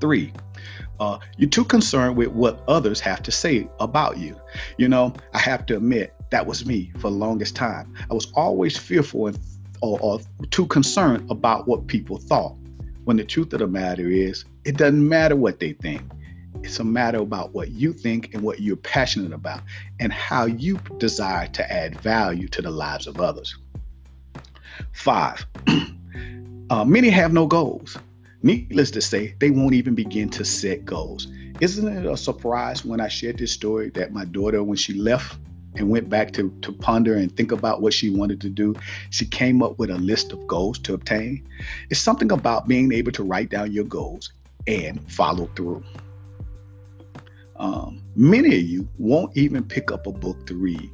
Three, 0.00 0.32
uh, 0.98 1.18
you're 1.36 1.48
too 1.48 1.64
concerned 1.64 2.16
with 2.16 2.28
what 2.28 2.62
others 2.66 2.98
have 3.00 3.22
to 3.22 3.30
say 3.30 3.68
about 3.78 4.18
you. 4.18 4.40
You 4.76 4.88
know, 4.88 5.14
I 5.32 5.38
have 5.38 5.66
to 5.66 5.76
admit, 5.76 6.14
that 6.30 6.46
was 6.46 6.66
me 6.66 6.90
for 6.94 7.10
the 7.10 7.16
longest 7.16 7.54
time. 7.54 7.94
I 8.10 8.14
was 8.14 8.32
always 8.32 8.76
fearful 8.76 9.28
and, 9.28 9.38
or, 9.82 9.98
or 10.00 10.20
too 10.50 10.66
concerned 10.66 11.30
about 11.30 11.68
what 11.68 11.86
people 11.86 12.16
thought. 12.16 12.56
When 13.04 13.16
the 13.16 13.24
truth 13.24 13.52
of 13.52 13.58
the 13.58 13.66
matter 13.66 14.08
is, 14.08 14.44
it 14.64 14.76
doesn't 14.76 15.06
matter 15.06 15.36
what 15.36 15.58
they 15.58 15.72
think. 15.72 16.02
It's 16.62 16.78
a 16.78 16.84
matter 16.84 17.18
about 17.18 17.52
what 17.52 17.70
you 17.70 17.92
think 17.92 18.32
and 18.32 18.42
what 18.42 18.60
you're 18.60 18.76
passionate 18.76 19.32
about 19.32 19.62
and 19.98 20.12
how 20.12 20.44
you 20.44 20.78
desire 20.98 21.48
to 21.48 21.72
add 21.72 22.00
value 22.00 22.46
to 22.48 22.62
the 22.62 22.70
lives 22.70 23.08
of 23.08 23.20
others. 23.20 23.56
Five, 24.92 25.44
uh, 26.70 26.84
many 26.84 27.10
have 27.10 27.32
no 27.32 27.46
goals. 27.46 27.98
Needless 28.44 28.92
to 28.92 29.00
say, 29.00 29.34
they 29.40 29.50
won't 29.50 29.74
even 29.74 29.94
begin 29.94 30.28
to 30.30 30.44
set 30.44 30.84
goals. 30.84 31.26
Isn't 31.60 31.96
it 31.96 32.06
a 32.06 32.16
surprise 32.16 32.84
when 32.84 33.00
I 33.00 33.08
shared 33.08 33.38
this 33.38 33.52
story 33.52 33.90
that 33.90 34.12
my 34.12 34.24
daughter, 34.24 34.62
when 34.62 34.76
she 34.76 34.94
left 34.94 35.38
and 35.76 35.88
went 35.88 36.08
back 36.08 36.32
to, 36.32 36.50
to 36.62 36.72
ponder 36.72 37.14
and 37.14 37.34
think 37.34 37.52
about 37.52 37.80
what 37.80 37.94
she 37.94 38.10
wanted 38.10 38.40
to 38.42 38.50
do, 38.50 38.74
she 39.10 39.24
came 39.24 39.62
up 39.62 39.78
with 39.78 39.90
a 39.90 39.96
list 39.96 40.32
of 40.32 40.46
goals 40.46 40.78
to 40.80 40.94
obtain. 40.94 41.46
It's 41.90 42.00
something 42.00 42.30
about 42.30 42.68
being 42.68 42.92
able 42.92 43.12
to 43.12 43.22
write 43.22 43.50
down 43.50 43.72
your 43.72 43.84
goals 43.84 44.32
and 44.66 45.10
follow 45.10 45.48
through. 45.56 45.82
Um, 47.56 48.02
many 48.16 48.56
of 48.56 48.62
you 48.62 48.88
won't 48.98 49.36
even 49.36 49.64
pick 49.64 49.92
up 49.92 50.06
a 50.06 50.12
book 50.12 50.46
to 50.46 50.54
read. 50.54 50.90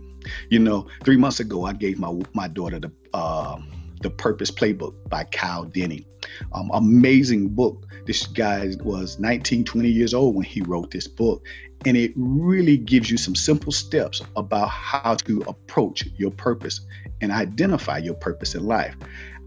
You 0.51 0.59
know, 0.59 0.87
three 1.05 1.17
months 1.17 1.41
ago, 1.41 1.65
I 1.65 1.73
gave 1.73 1.99
my 1.99 2.13
my 2.35 2.49
daughter 2.49 2.79
the 2.79 2.93
uh, 3.15 3.59
the 4.03 4.11
Purpose 4.11 4.51
Playbook 4.51 4.95
by 5.09 5.25
Kyle 5.25 5.65
Denny. 5.65 6.07
Um, 6.53 6.71
amazing 6.75 7.49
book. 7.49 7.87
This 8.07 8.27
guy 8.27 8.75
was 8.83 9.19
19, 9.19 9.65
20 9.65 9.89
years 9.89 10.15
old 10.15 10.35
when 10.35 10.45
he 10.45 10.61
wrote 10.63 10.91
this 10.91 11.07
book. 11.07 11.47
And 11.87 11.97
it 11.97 12.13
really 12.17 12.77
gives 12.77 13.11
you 13.11 13.17
some 13.17 13.35
simple 13.35 13.73
steps 13.73 14.21
about 14.37 14.69
how 14.69 15.15
to 15.15 15.43
approach 15.47 16.07
your 16.17 16.31
purpose 16.33 16.81
and 17.21 17.31
identify 17.31 17.99
your 17.99 18.15
purpose 18.15 18.55
in 18.55 18.67
life. 18.67 18.97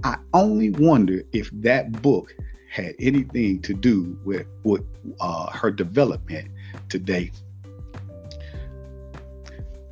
I 0.04 0.18
only 0.34 0.72
wonder 0.72 1.22
if 1.34 1.50
that 1.62 2.02
book 2.02 2.34
had 2.70 2.96
anything 3.00 3.62
to 3.64 3.74
do 3.74 4.18
with, 4.24 4.48
with 4.64 4.84
uh, 5.20 5.52
her 5.52 5.72
development 5.72 6.50
today. 6.88 7.32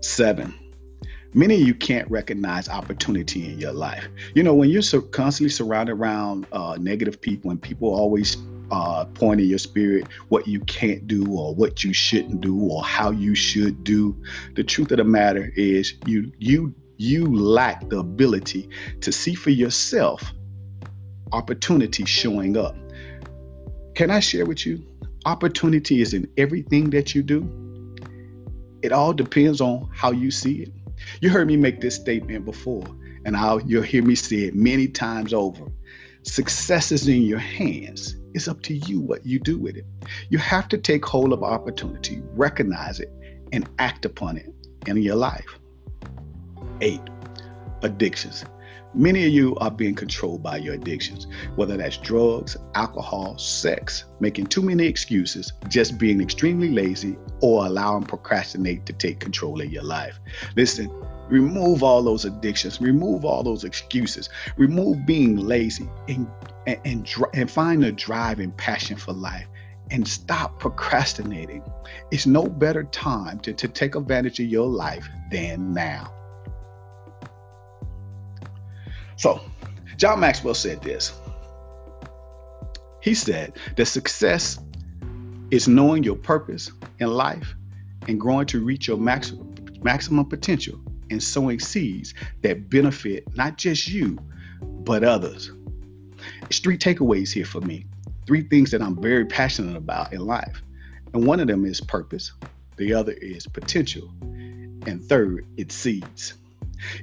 Seven, 0.02 0.54
many 1.34 1.56
of 1.56 1.68
you 1.68 1.76
can't 1.76 2.10
recognize 2.10 2.70
opportunity 2.70 3.52
in 3.52 3.60
your 3.60 3.74
life. 3.74 4.08
You 4.34 4.44
know, 4.44 4.54
when 4.54 4.70
you're 4.70 4.82
so 4.82 5.02
constantly 5.02 5.50
surrounded 5.50 5.92
around 5.94 6.48
uh, 6.54 6.78
negative 6.80 7.20
people 7.20 7.52
and 7.52 7.62
people 7.62 7.94
always 7.94 8.38
uh, 8.72 9.06
point 9.06 9.42
in 9.42 9.48
your 9.48 9.58
spirit 9.58 10.08
what 10.30 10.48
you 10.48 10.60
can't 10.62 11.08
do 11.08 11.26
or 11.32 11.54
what 11.56 11.84
you 11.84 11.94
shouldn't 11.94 12.42
do 12.42 12.60
or 12.60 12.84
how 12.84 13.12
you 13.12 13.36
should 13.36 13.84
do, 13.84 14.16
the 14.56 14.64
truth 14.64 14.92
of 14.92 14.98
the 14.98 15.04
matter 15.04 15.52
is 15.56 15.94
you 16.06 16.32
you 16.38 16.74
you 16.98 17.26
lack 17.34 17.90
the 17.90 18.00
ability 18.00 18.70
to 19.02 19.12
see 19.12 19.34
for 19.34 19.52
yourself 19.52 20.34
opportunity 21.32 22.06
showing 22.06 22.58
up. 22.58 22.76
Can 23.96 24.12
I 24.12 24.20
share 24.20 24.46
with 24.46 24.66
you? 24.66 24.86
Opportunity 25.26 26.02
is 26.02 26.14
in 26.14 26.30
everything 26.38 26.90
that 26.92 27.14
you 27.14 27.24
do. 27.24 27.48
It 28.82 28.92
all 28.92 29.14
depends 29.14 29.62
on 29.62 29.90
how 29.94 30.12
you 30.12 30.32
see 30.32 30.64
it. 30.64 30.72
You 31.22 31.30
heard 31.30 31.48
me 31.48 31.58
make 31.58 31.82
this 31.82 31.96
statement 31.96 32.46
before, 32.46 32.84
and 33.26 33.36
I'll, 33.36 33.62
you'll 33.62 33.84
hear 33.84 34.04
me 34.04 34.16
say 34.16 34.38
it 34.44 34.56
many 34.56 34.88
times 34.88 35.34
over. 35.34 35.66
Success 36.24 36.92
is 36.92 37.08
in 37.08 37.24
your 37.24 37.40
hands. 37.40 38.16
It's 38.34 38.48
up 38.48 38.62
to 38.64 38.74
you 38.74 39.00
what 39.00 39.26
you 39.26 39.40
do 39.40 39.58
with 39.58 39.76
it. 39.76 39.86
You 40.30 40.38
have 40.38 40.68
to 40.70 40.78
take 40.78 41.06
hold 41.06 41.34
of 41.34 41.44
opportunity, 41.44 42.22
recognize 42.36 43.00
it, 43.00 43.12
and 43.52 43.68
act 43.80 44.06
upon 44.06 44.38
it 44.38 44.54
in 44.86 44.98
your 44.98 45.16
life. 45.16 45.60
Eight, 46.82 47.02
addictions. 47.82 48.46
Many 48.96 49.26
of 49.28 49.32
you 49.32 49.56
are 49.58 49.70
being 49.70 49.94
controlled 49.94 50.42
by 50.42 50.58
your 50.58 50.74
addictions, 50.74 51.28
whether 51.56 51.78
that's 51.78 51.98
drugs, 51.98 52.58
alcohol, 52.74 53.38
sex, 53.38 54.06
making 54.20 54.48
too 54.48 54.64
many 54.64 54.86
excuses, 54.86 55.54
just 55.68 56.00
being 56.00 56.20
extremely 56.20 56.70
lazy, 56.70 57.16
or 57.42 57.68
allowing 57.68 58.04
procrastinate 58.04 58.88
to 58.88 58.94
take 58.94 59.20
control 59.20 59.62
of 59.62 59.72
your 59.72 59.84
life. 59.84 60.20
Listen, 60.56 60.92
remove 61.30 61.84
all 61.84 62.02
those 62.02 62.26
addictions, 62.26 62.82
remove 62.82 63.26
all 63.26 63.44
those 63.44 63.64
excuses, 63.64 64.30
remove 64.58 65.06
being 65.06 65.38
lazy, 65.38 65.88
and 66.08 66.28
and 66.66 66.80
and, 66.84 67.08
and 67.34 67.52
find 67.52 67.84
a 67.86 67.92
drive 67.92 68.40
and 68.40 68.56
passion 68.58 68.98
for 68.98 69.14
life 69.14 69.46
and 69.92 70.08
stop 70.08 70.60
procrastinating. 70.60 71.64
It's 72.12 72.26
no 72.26 72.46
better 72.46 72.84
time 72.86 73.40
to, 73.42 73.54
to 73.54 73.68
take 73.68 73.96
advantage 73.96 74.40
of 74.40 74.48
your 74.48 74.68
life 74.68 75.08
than 75.32 75.74
now. 75.74 76.14
So, 79.20 79.42
John 79.98 80.22
Maxwell 80.22 80.54
said 80.54 80.82
this. 80.82 81.12
He 83.02 83.14
said 83.14 83.58
that 83.76 83.86
success 83.86 84.60
is 85.52 85.68
knowing 85.68 86.04
your 86.04 86.16
purpose 86.16 86.72
in 87.00 87.10
life 87.10 87.54
and 88.08 88.18
growing 88.18 88.46
to 88.46 88.64
reach 88.64 88.88
your 88.88 88.96
maximum, 88.96 89.54
maximum 89.82 90.26
potential 90.26 90.80
and 91.10 91.22
sowing 91.22 91.60
seeds 91.60 92.14
that 92.44 92.70
benefit 92.70 93.26
not 93.36 93.58
just 93.58 93.90
you, 93.90 94.18
but 94.62 95.04
others. 95.04 95.52
It's 96.44 96.60
three 96.60 96.78
takeaways 96.78 97.34
here 97.34 97.44
for 97.44 97.60
me. 97.60 97.88
Three 98.26 98.44
things 98.44 98.72
that 98.72 98.82
I'm 98.82 99.02
very 99.02 99.26
passionate 99.26 99.76
about 99.76 100.14
in 100.14 100.26
life. 100.26 100.62
And 101.14 101.28
one 101.28 101.42
of 101.42 101.48
them 101.48 101.66
is 101.66 101.82
purpose, 101.82 102.32
the 102.78 102.94
other 102.94 103.12
is 103.12 103.46
potential, 103.48 104.14
and 104.22 105.04
third, 105.04 105.46
it's 105.58 105.76
seeds. 105.76 106.36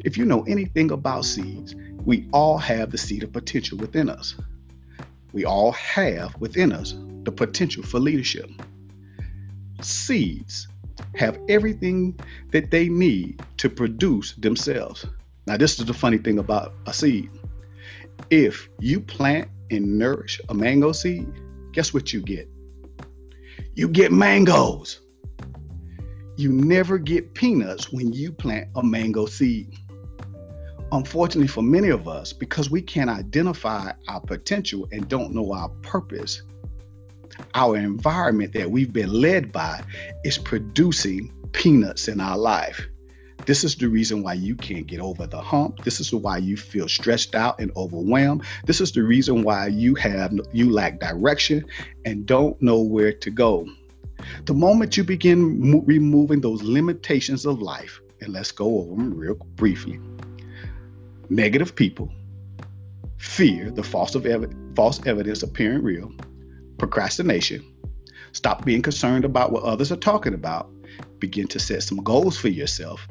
If 0.04 0.16
you 0.16 0.24
know 0.24 0.44
anything 0.44 0.90
about 0.90 1.26
seeds, 1.26 1.74
we 2.06 2.28
all 2.32 2.56
have 2.56 2.92
the 2.92 2.98
seed 2.98 3.24
of 3.24 3.32
potential 3.32 3.76
within 3.76 4.08
us. 4.08 4.36
We 5.32 5.44
all 5.44 5.72
have 5.72 6.40
within 6.40 6.72
us 6.72 6.94
the 7.24 7.32
potential 7.32 7.82
for 7.82 7.98
leadership. 7.98 8.48
Seeds 9.82 10.68
have 11.16 11.38
everything 11.48 12.18
that 12.52 12.70
they 12.70 12.88
need 12.88 13.42
to 13.58 13.68
produce 13.68 14.32
themselves. 14.34 15.04
Now, 15.48 15.56
this 15.56 15.80
is 15.80 15.84
the 15.84 15.92
funny 15.92 16.18
thing 16.18 16.38
about 16.38 16.74
a 16.86 16.94
seed. 16.94 17.28
If 18.30 18.68
you 18.78 19.00
plant 19.00 19.50
and 19.72 19.98
nourish 19.98 20.40
a 20.48 20.54
mango 20.54 20.92
seed, 20.92 21.28
guess 21.72 21.92
what 21.92 22.12
you 22.12 22.22
get? 22.22 22.48
You 23.74 23.88
get 23.88 24.12
mangoes. 24.12 25.00
You 26.36 26.52
never 26.52 26.98
get 26.98 27.34
peanuts 27.34 27.92
when 27.92 28.12
you 28.12 28.30
plant 28.30 28.68
a 28.76 28.82
mango 28.82 29.26
seed. 29.26 29.76
Unfortunately, 30.92 31.48
for 31.48 31.62
many 31.62 31.88
of 31.88 32.06
us, 32.06 32.32
because 32.32 32.70
we 32.70 32.80
can't 32.80 33.10
identify 33.10 33.92
our 34.08 34.20
potential 34.20 34.86
and 34.92 35.08
don't 35.08 35.34
know 35.34 35.52
our 35.52 35.68
purpose, 35.82 36.42
our 37.54 37.76
environment 37.76 38.52
that 38.52 38.70
we've 38.70 38.92
been 38.92 39.12
led 39.12 39.50
by 39.50 39.82
is 40.24 40.38
producing 40.38 41.32
peanuts 41.52 42.06
in 42.06 42.20
our 42.20 42.38
life. 42.38 42.86
This 43.46 43.64
is 43.64 43.74
the 43.76 43.88
reason 43.88 44.22
why 44.22 44.34
you 44.34 44.54
can't 44.54 44.86
get 44.86 45.00
over 45.00 45.26
the 45.26 45.40
hump. 45.40 45.84
This 45.84 46.00
is 46.00 46.12
why 46.12 46.38
you 46.38 46.56
feel 46.56 46.88
stressed 46.88 47.34
out 47.34 47.60
and 47.60 47.70
overwhelmed. 47.76 48.44
This 48.64 48.80
is 48.80 48.92
the 48.92 49.02
reason 49.02 49.42
why 49.42 49.66
you 49.66 49.94
have 49.96 50.32
you 50.52 50.70
lack 50.70 51.00
direction 51.00 51.64
and 52.04 52.26
don't 52.26 52.60
know 52.62 52.80
where 52.80 53.12
to 53.12 53.30
go. 53.30 53.66
The 54.46 54.54
moment 54.54 54.96
you 54.96 55.04
begin 55.04 55.70
mo- 55.72 55.82
removing 55.84 56.40
those 56.40 56.62
limitations 56.62 57.44
of 57.44 57.60
life, 57.60 58.00
and 58.20 58.32
let's 58.32 58.50
go 58.50 58.80
over 58.80 58.96
them 58.96 59.14
real 59.14 59.34
briefly 59.56 60.00
negative 61.28 61.74
people, 61.74 62.10
fear, 63.18 63.70
the 63.70 63.82
false, 63.82 64.14
of 64.14 64.26
ev- 64.26 64.52
false 64.74 65.04
evidence 65.06 65.42
appearing 65.42 65.82
real, 65.82 66.12
procrastination, 66.78 67.64
stop 68.32 68.64
being 68.64 68.82
concerned 68.82 69.24
about 69.24 69.52
what 69.52 69.62
others 69.62 69.90
are 69.90 69.96
talking 69.96 70.34
about, 70.34 70.70
begin 71.18 71.46
to 71.48 71.58
set 71.58 71.82
some 71.82 71.98
goals 71.98 72.36
for 72.36 72.48
yourself, 72.48 73.06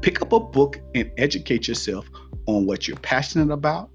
pick 0.00 0.22
up 0.22 0.32
a 0.32 0.40
book 0.40 0.80
and 0.94 1.10
educate 1.18 1.68
yourself 1.68 2.08
on 2.46 2.66
what 2.66 2.88
you're 2.88 2.96
passionate 2.98 3.52
about, 3.52 3.90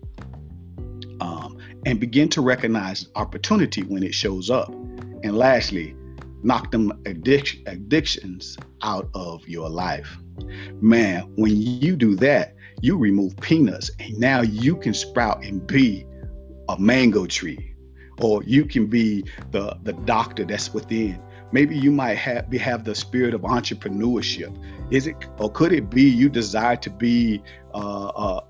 um, 1.22 1.58
and 1.86 2.00
begin 2.00 2.30
to 2.30 2.42
recognize 2.42 3.08
opportunity 3.16 3.82
when 3.84 4.04
it 4.04 4.14
shows 4.14 4.50
up. 4.50 4.70
And 5.24 5.38
lastly, 5.38 5.96
knock 6.44 6.72
them 6.72 6.92
addic- 7.04 7.68
addictions 7.68 8.58
out 8.84 9.10
of 9.16 9.48
your 9.48 9.70
life. 9.70 10.18
Man, 10.82 11.24
when 11.38 11.56
you 11.56 11.96
do 11.96 12.16
that, 12.18 12.55
you 12.82 12.98
remove 12.98 13.36
peanuts 13.38 13.92
and 14.00 14.18
now 14.20 14.42
you 14.42 14.76
can 14.76 14.94
sprout 14.94 15.44
and 15.44 15.66
be 15.66 16.06
a 16.70 16.80
mango 16.80 17.26
tree. 17.26 17.74
Or 18.22 18.42
you 18.44 18.66
can 18.66 18.88
be 18.88 19.26
the 19.52 19.78
the 19.84 19.94
doctor 19.94 20.46
that's 20.46 20.74
within. 20.74 21.22
Maybe 21.52 21.78
you 21.78 21.92
might 21.92 22.16
have 22.16 22.52
have 22.54 22.86
the 22.86 22.96
spirit 22.96 23.34
of 23.34 23.42
entrepreneurship. 23.42 24.56
Is 24.92 25.08
it 25.08 25.16
or 25.38 25.52
could 25.52 25.74
it 25.74 25.90
be 25.90 26.04
you 26.04 26.30
desire 26.30 26.78
to 26.78 26.90
be 26.90 27.42
uh, 27.74 28.08
uh, 28.08 28.42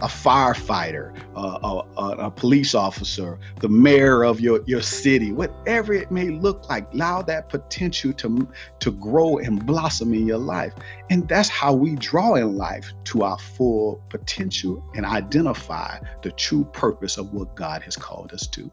a 0.00 0.06
firefighter, 0.06 1.16
uh, 1.36 1.82
a, 1.96 2.02
a, 2.26 2.30
police 2.30 2.74
officer, 2.74 3.38
the 3.60 3.68
mayor 3.68 4.24
of 4.24 4.40
your, 4.40 4.60
your 4.66 4.82
city, 4.82 5.30
whatever 5.30 5.92
it 5.92 6.10
may 6.10 6.30
look 6.30 6.68
like, 6.68 6.92
allow 6.92 7.22
that 7.22 7.48
potential 7.48 8.12
to, 8.12 8.48
to 8.80 8.90
grow 8.90 9.38
and 9.38 9.64
blossom 9.64 10.12
in 10.12 10.26
your 10.26 10.38
life. 10.38 10.74
And 11.10 11.28
that's 11.28 11.48
how 11.48 11.72
we 11.72 11.94
draw 11.94 12.34
in 12.34 12.56
life 12.56 12.92
to 13.04 13.22
our 13.22 13.38
full 13.38 14.02
potential 14.08 14.84
and 14.96 15.06
identify 15.06 15.98
the 16.22 16.32
true 16.32 16.64
purpose 16.64 17.16
of 17.16 17.32
what 17.32 17.54
God 17.54 17.82
has 17.82 17.94
called 17.94 18.32
us 18.32 18.48
to. 18.48 18.70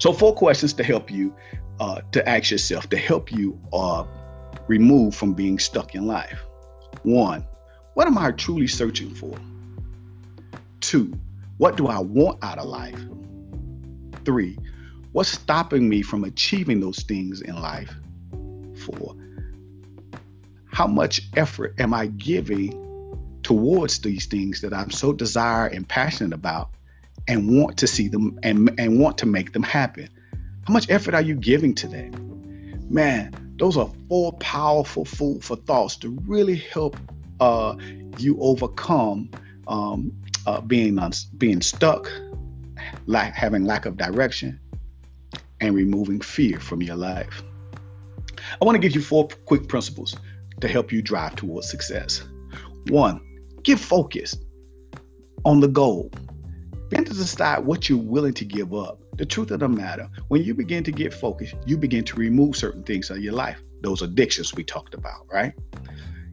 So, 0.00 0.12
four 0.12 0.34
questions 0.34 0.72
to 0.74 0.82
help 0.82 1.10
you 1.10 1.34
uh, 1.78 2.00
to 2.12 2.28
ask 2.28 2.50
yourself, 2.50 2.88
to 2.90 2.96
help 2.96 3.30
you 3.30 3.60
uh, 3.72 4.04
remove 4.66 5.14
from 5.14 5.34
being 5.34 5.58
stuck 5.58 5.94
in 5.94 6.06
life. 6.06 6.40
One, 7.02 7.46
what 7.94 8.06
am 8.06 8.18
I 8.18 8.30
truly 8.32 8.66
searching 8.66 9.14
for? 9.14 9.34
Two, 10.80 11.12
what 11.58 11.76
do 11.76 11.88
I 11.88 11.98
want 11.98 12.38
out 12.42 12.58
of 12.58 12.66
life? 12.66 13.00
Three, 14.24 14.56
what's 15.12 15.28
stopping 15.28 15.88
me 15.88 16.02
from 16.02 16.24
achieving 16.24 16.80
those 16.80 17.02
things 17.02 17.40
in 17.40 17.60
life? 17.60 17.92
Four, 18.84 19.16
how 20.72 20.86
much 20.86 21.22
effort 21.36 21.74
am 21.78 21.92
I 21.92 22.06
giving 22.06 23.38
towards 23.42 23.98
these 23.98 24.26
things 24.26 24.60
that 24.60 24.72
I'm 24.72 24.90
so 24.90 25.12
desire 25.12 25.66
and 25.66 25.86
passionate 25.86 26.32
about 26.32 26.70
and 27.28 27.60
want 27.60 27.78
to 27.78 27.86
see 27.86 28.08
them 28.08 28.38
and, 28.42 28.70
and 28.78 29.00
want 29.00 29.18
to 29.18 29.26
make 29.26 29.52
them 29.52 29.62
happen? 29.62 30.08
How 30.66 30.72
much 30.72 30.88
effort 30.88 31.14
are 31.14 31.22
you 31.22 31.34
giving 31.34 31.74
to 31.76 31.88
that? 31.88 32.18
Man, 32.88 33.54
those 33.58 33.76
are 33.76 33.90
four 34.08 34.32
powerful 34.34 35.04
food 35.04 35.44
for 35.44 35.56
thoughts 35.56 35.96
to 35.96 36.16
really 36.26 36.56
help 36.56 36.96
uh, 37.40 37.76
you 38.18 38.36
overcome 38.40 39.30
um, 39.68 40.12
uh, 40.46 40.60
being 40.60 40.98
un- 40.98 41.12
being 41.38 41.60
stuck, 41.60 42.10
lack, 43.06 43.34
having 43.34 43.64
lack 43.64 43.86
of 43.86 43.96
direction, 43.96 44.60
and 45.60 45.74
removing 45.74 46.20
fear 46.20 46.60
from 46.60 46.82
your 46.82 46.96
life. 46.96 47.42
I 48.60 48.64
want 48.64 48.76
to 48.76 48.80
give 48.80 48.94
you 48.94 49.02
four 49.02 49.28
quick 49.46 49.68
principles 49.68 50.16
to 50.60 50.68
help 50.68 50.92
you 50.92 51.02
drive 51.02 51.36
towards 51.36 51.70
success. 51.70 52.22
One, 52.88 53.20
get 53.62 53.78
focused 53.78 54.42
on 55.44 55.60
the 55.60 55.68
goal. 55.68 56.10
Begin 56.88 57.04
to 57.04 57.14
decide 57.14 57.64
what 57.64 57.88
you're 57.88 57.98
willing 57.98 58.34
to 58.34 58.44
give 58.44 58.74
up. 58.74 58.98
The 59.16 59.26
truth 59.26 59.50
of 59.50 59.60
the 59.60 59.68
matter, 59.68 60.08
when 60.28 60.42
you 60.42 60.54
begin 60.54 60.82
to 60.84 60.92
get 60.92 61.12
focused, 61.12 61.54
you 61.66 61.76
begin 61.76 62.04
to 62.04 62.16
remove 62.16 62.56
certain 62.56 62.82
things 62.82 63.10
of 63.10 63.18
your 63.18 63.34
life. 63.34 63.60
Those 63.82 64.02
addictions 64.02 64.54
we 64.54 64.64
talked 64.64 64.94
about, 64.94 65.26
right? 65.30 65.52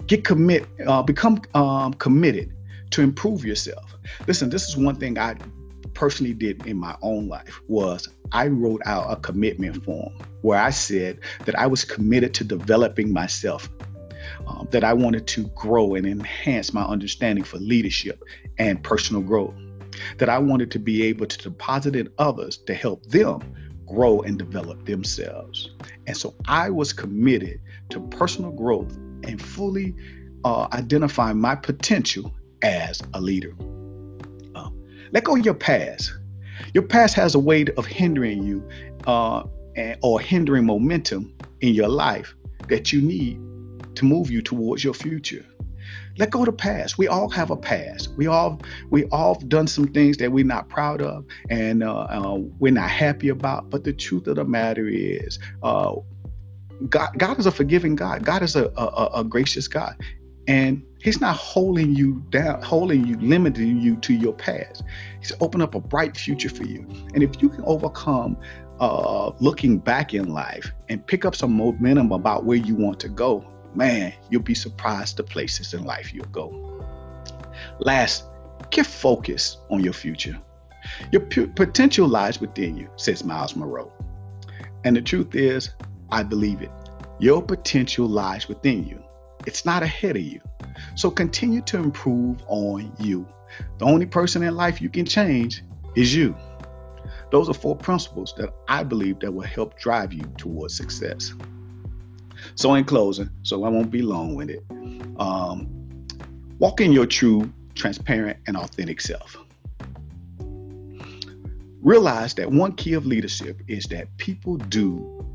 Get 0.07 0.23
commit, 0.23 0.65
uh, 0.85 1.03
become 1.03 1.41
um, 1.53 1.93
committed 1.95 2.53
to 2.91 3.01
improve 3.01 3.45
yourself. 3.45 3.95
Listen, 4.25 4.49
this 4.49 4.67
is 4.67 4.77
one 4.77 4.95
thing 4.95 5.17
I 5.17 5.35
personally 5.93 6.33
did 6.33 6.65
in 6.65 6.77
my 6.77 6.95
own 7.01 7.27
life 7.27 7.59
was 7.67 8.07
I 8.31 8.47
wrote 8.47 8.81
out 8.85 9.11
a 9.11 9.15
commitment 9.15 9.83
form 9.83 10.13
where 10.41 10.59
I 10.59 10.69
said 10.69 11.19
that 11.45 11.57
I 11.57 11.67
was 11.67 11.83
committed 11.83 12.33
to 12.35 12.43
developing 12.43 13.11
myself, 13.11 13.69
um, 14.47 14.67
that 14.71 14.83
I 14.83 14.93
wanted 14.93 15.27
to 15.27 15.47
grow 15.49 15.95
and 15.95 16.05
enhance 16.05 16.73
my 16.73 16.83
understanding 16.83 17.43
for 17.43 17.57
leadership 17.57 18.23
and 18.57 18.81
personal 18.83 19.21
growth, 19.21 19.55
that 20.19 20.29
I 20.29 20.37
wanted 20.37 20.71
to 20.71 20.79
be 20.79 21.03
able 21.03 21.25
to 21.25 21.37
deposit 21.37 21.95
in 21.95 22.09
others 22.17 22.57
to 22.67 22.73
help 22.73 23.05
them 23.07 23.41
grow 23.87 24.21
and 24.21 24.37
develop 24.37 24.85
themselves. 24.85 25.71
And 26.05 26.15
so 26.15 26.35
I 26.45 26.69
was 26.69 26.93
committed 26.93 27.59
to 27.89 27.99
personal 28.09 28.51
growth 28.51 28.97
and 29.27 29.41
fully 29.41 29.95
uh, 30.43 30.67
identify 30.73 31.33
my 31.33 31.55
potential 31.55 32.33
as 32.63 33.01
a 33.13 33.21
leader. 33.21 33.53
Uh, 34.55 34.69
let 35.11 35.23
go 35.23 35.35
of 35.35 35.45
your 35.45 35.53
past. 35.53 36.13
Your 36.73 36.83
past 36.83 37.15
has 37.15 37.35
a 37.35 37.39
way 37.39 37.65
of 37.77 37.85
hindering 37.85 38.43
you 38.43 38.67
uh, 39.05 39.43
and, 39.75 39.97
or 40.01 40.19
hindering 40.19 40.65
momentum 40.65 41.33
in 41.61 41.73
your 41.73 41.89
life 41.89 42.35
that 42.69 42.91
you 42.91 43.01
need 43.01 43.39
to 43.95 44.05
move 44.05 44.29
you 44.29 44.41
towards 44.41 44.83
your 44.83 44.93
future. 44.93 45.45
Let 46.17 46.31
go 46.31 46.39
of 46.39 46.47
the 46.47 46.51
past. 46.51 46.97
We 46.97 47.07
all 47.07 47.29
have 47.29 47.51
a 47.51 47.55
past. 47.55 48.09
We 48.17 48.25
all 48.25 48.59
we 48.89 49.05
all 49.05 49.35
done 49.35 49.67
some 49.67 49.87
things 49.87 50.17
that 50.17 50.31
we're 50.31 50.45
not 50.45 50.67
proud 50.67 51.01
of 51.01 51.25
and 51.49 51.83
uh, 51.83 52.07
uh, 52.09 52.39
we're 52.59 52.73
not 52.73 52.89
happy 52.89 53.29
about. 53.29 53.69
But 53.69 53.83
the 53.83 53.93
truth 53.93 54.27
of 54.27 54.37
the 54.37 54.43
matter 54.43 54.87
is, 54.87 55.37
uh, 55.61 55.95
God, 56.89 57.09
God 57.17 57.39
is 57.39 57.45
a 57.45 57.51
forgiving 57.51 57.95
God. 57.95 58.23
God 58.23 58.43
is 58.43 58.55
a, 58.55 58.71
a, 58.77 59.09
a 59.15 59.23
gracious 59.23 59.67
God. 59.67 59.95
And 60.47 60.83
he's 61.01 61.19
not 61.19 61.35
holding 61.35 61.93
you 61.93 62.23
down, 62.29 62.61
holding 62.61 63.05
you, 63.05 63.17
limiting 63.19 63.81
you 63.81 63.97
to 63.97 64.13
your 64.13 64.33
past. 64.33 64.83
He's 65.19 65.33
opened 65.41 65.63
up 65.63 65.75
a 65.75 65.81
bright 65.81 66.15
future 66.15 66.49
for 66.49 66.63
you. 66.63 66.87
And 67.13 67.21
if 67.21 67.41
you 67.41 67.49
can 67.49 67.63
overcome 67.65 68.37
uh, 68.79 69.31
looking 69.39 69.77
back 69.77 70.13
in 70.13 70.33
life 70.33 70.71
and 70.87 71.05
pick 71.05 71.25
up 71.25 71.35
some 71.35 71.51
momentum 71.51 72.11
about 72.11 72.45
where 72.45 72.57
you 72.57 72.75
want 72.75 72.99
to 73.01 73.09
go, 73.09 73.45
man, 73.75 74.13
you'll 74.29 74.41
be 74.41 74.53
surprised 74.53 75.17
the 75.17 75.23
places 75.23 75.73
in 75.73 75.83
life 75.83 76.13
you'll 76.13 76.25
go. 76.27 76.81
Last, 77.79 78.23
get 78.69 78.85
focused 78.85 79.59
on 79.69 79.83
your 79.83 79.93
future. 79.93 80.39
Your 81.11 81.21
potential 81.21 82.07
lies 82.07 82.39
within 82.39 82.77
you, 82.77 82.89
says 82.95 83.23
Myles 83.23 83.55
Munroe. 83.55 83.91
And 84.85 84.95
the 84.95 85.01
truth 85.01 85.35
is, 85.35 85.71
I 86.11 86.23
believe 86.23 86.61
it. 86.61 86.71
Your 87.19 87.41
potential 87.41 88.07
lies 88.07 88.47
within 88.47 88.85
you. 88.85 89.03
It's 89.45 89.65
not 89.65 89.83
ahead 89.83 90.15
of 90.15 90.21
you. 90.21 90.41
So 90.95 91.09
continue 91.09 91.61
to 91.61 91.77
improve 91.77 92.37
on 92.47 92.91
you. 92.99 93.27
The 93.79 93.85
only 93.85 94.05
person 94.05 94.43
in 94.43 94.55
life 94.55 94.81
you 94.81 94.89
can 94.89 95.05
change 95.05 95.63
is 95.95 96.15
you. 96.15 96.35
Those 97.31 97.49
are 97.49 97.53
four 97.53 97.75
principles 97.75 98.33
that 98.37 98.53
I 98.67 98.83
believe 98.83 99.19
that 99.19 99.33
will 99.33 99.47
help 99.47 99.77
drive 99.79 100.13
you 100.13 100.23
towards 100.37 100.75
success. 100.75 101.33
So 102.55 102.75
in 102.75 102.85
closing, 102.85 103.29
so 103.43 103.63
I 103.63 103.69
won't 103.69 103.91
be 103.91 104.01
long 104.01 104.35
with 104.35 104.49
it. 104.49 104.63
Um, 105.19 106.05
walk 106.59 106.81
in 106.81 106.91
your 106.91 107.05
true, 107.05 107.51
transparent, 107.75 108.37
and 108.47 108.55
authentic 108.55 109.01
self. 109.01 109.37
Realize 111.81 112.33
that 112.35 112.51
one 112.51 112.73
key 112.73 112.93
of 112.93 113.05
leadership 113.05 113.61
is 113.67 113.85
that 113.85 114.15
people 114.17 114.57
do 114.57 115.26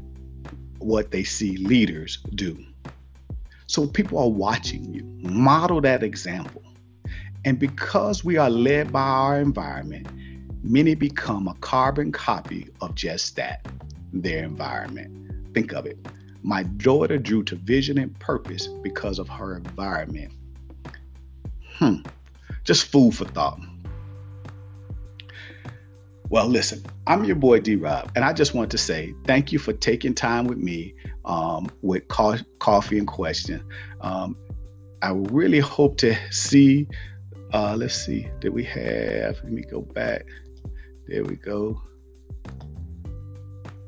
what 0.85 1.11
they 1.11 1.25
see 1.25 1.57
leaders 1.57 2.19
do. 2.35 2.57
So 3.67 3.87
people 3.87 4.19
are 4.19 4.29
watching 4.29 4.93
you. 4.93 5.03
Model 5.29 5.81
that 5.81 6.03
example. 6.03 6.63
And 7.45 7.59
because 7.59 8.25
we 8.25 8.37
are 8.37 8.51
led 8.51 8.93
by 8.93 9.03
our 9.03 9.41
environment, 9.41 10.07
many 10.63 10.95
become 10.95 11.49
a 11.49 11.55
carbon 11.55 12.13
copy 12.13 12.69
of 12.81 12.95
just 12.95 13.37
that, 13.37 13.67
their 14.13 14.45
environment. 14.45 15.55
Think 15.55 15.73
of 15.73 15.87
it. 15.87 15.99
My 16.43 16.63
daughter 16.65 17.19
drew 17.19 17.43
to 17.45 17.57
vision 17.57 17.99
and 17.99 18.19
purpose 18.19 18.67
because 18.67 19.19
of 19.19 19.29
her 19.29 19.57
environment. 19.57 20.33
Hmm. 21.75 22.03
Just 22.65 22.87
food 22.87 23.15
for 23.15 23.25
thought. 23.25 23.61
Well, 26.33 26.49
listen, 26.49 26.83
I'm 27.07 27.25
your 27.25 27.37
boy 27.37 27.61
D 27.61 27.77
Rob, 27.77 28.11
and 28.17 28.25
I 28.25 28.33
just 28.33 28.55
want 28.55 28.71
to 28.71 28.79
say 28.79 29.15
thank 29.27 29.53
you 29.53 29.59
for 29.59 29.75
taking 29.75 30.15
time 30.15 30.47
with 30.47 30.57
me 30.57 30.95
um, 31.27 31.71
with 31.83 32.09
co- 32.09 32.39
Coffee 32.59 32.97
and 32.97 33.07
Question. 33.07 33.63
Um, 34.01 34.39
I 35.03 35.11
really 35.11 35.59
hope 35.59 35.99
to 35.99 36.17
see. 36.33 36.89
Uh, 37.53 37.77
let's 37.77 37.95
see, 37.95 38.31
did 38.41 38.55
we 38.55 38.65
have? 38.65 39.37
Let 39.45 39.53
me 39.53 39.61
go 39.61 39.83
back. 39.83 40.25
There 41.07 41.23
we 41.23 41.37
go. 41.37 41.79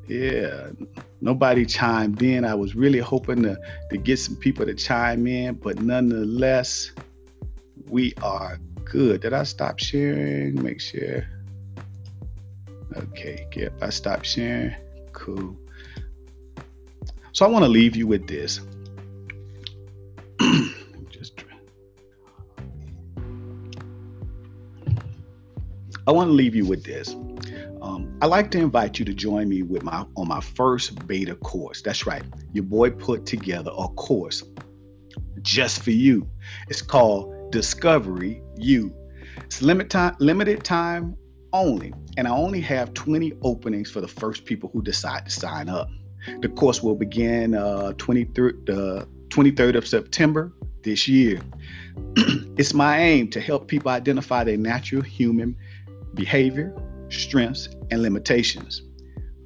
Yeah, 0.06 0.68
nobody 1.22 1.64
chimed 1.64 2.20
in. 2.20 2.44
I 2.44 2.54
was 2.54 2.74
really 2.74 2.98
hoping 2.98 3.42
to, 3.44 3.56
to 3.88 3.96
get 3.96 4.18
some 4.18 4.36
people 4.36 4.66
to 4.66 4.74
chime 4.74 5.26
in, 5.26 5.54
but 5.54 5.80
nonetheless, 5.80 6.92
we 7.88 8.12
are 8.22 8.58
good. 8.84 9.22
Did 9.22 9.32
I 9.32 9.44
stop 9.44 9.78
sharing? 9.78 10.62
Make 10.62 10.82
sure. 10.82 11.26
Okay, 12.96 13.46
yep, 13.56 13.72
I 13.82 13.90
stopped 13.90 14.26
sharing. 14.26 14.74
Cool. 15.12 15.56
So 17.32 17.44
I 17.44 17.48
want 17.48 17.64
to 17.64 17.68
leave 17.68 17.96
you 17.96 18.06
with 18.06 18.28
this. 18.28 18.60
Just 21.10 21.44
I 26.06 26.12
want 26.12 26.28
to 26.28 26.32
leave 26.32 26.54
you 26.54 26.66
with 26.66 26.84
this. 26.84 27.14
Um, 27.82 28.16
I'd 28.22 28.26
like 28.26 28.50
to 28.52 28.58
invite 28.58 28.98
you 28.98 29.04
to 29.06 29.14
join 29.14 29.48
me 29.48 29.62
with 29.62 29.82
my 29.82 30.06
on 30.16 30.28
my 30.28 30.40
first 30.40 31.06
beta 31.06 31.34
course. 31.34 31.82
That's 31.82 32.06
right. 32.06 32.22
Your 32.52 32.64
boy 32.64 32.90
put 32.90 33.26
together 33.26 33.70
a 33.76 33.88
course 33.88 34.44
just 35.42 35.82
for 35.82 35.90
you. 35.90 36.28
It's 36.68 36.82
called 36.82 37.50
Discovery 37.50 38.42
You. 38.56 38.94
It's 39.38 39.62
limit 39.62 39.90
time, 39.90 40.14
limited 40.18 40.62
time 40.62 41.16
only, 41.54 41.94
and 42.16 42.26
I 42.26 42.32
only 42.32 42.60
have 42.62 42.92
20 42.94 43.32
openings 43.42 43.90
for 43.90 44.00
the 44.00 44.08
first 44.08 44.44
people 44.44 44.70
who 44.72 44.82
decide 44.82 45.24
to 45.24 45.30
sign 45.30 45.68
up. 45.68 45.88
The 46.40 46.48
course 46.48 46.82
will 46.82 46.96
begin 46.96 47.54
uh, 47.54 47.92
23rd, 47.96 48.68
uh, 48.68 49.04
23rd 49.28 49.76
of 49.76 49.86
September 49.86 50.52
this 50.82 51.06
year. 51.08 51.40
it's 52.56 52.74
my 52.74 52.98
aim 52.98 53.30
to 53.30 53.40
help 53.40 53.68
people 53.68 53.90
identify 53.90 54.44
their 54.44 54.56
natural 54.56 55.02
human 55.02 55.56
behavior, 56.14 56.74
strengths, 57.08 57.68
and 57.90 58.02
limitations 58.02 58.82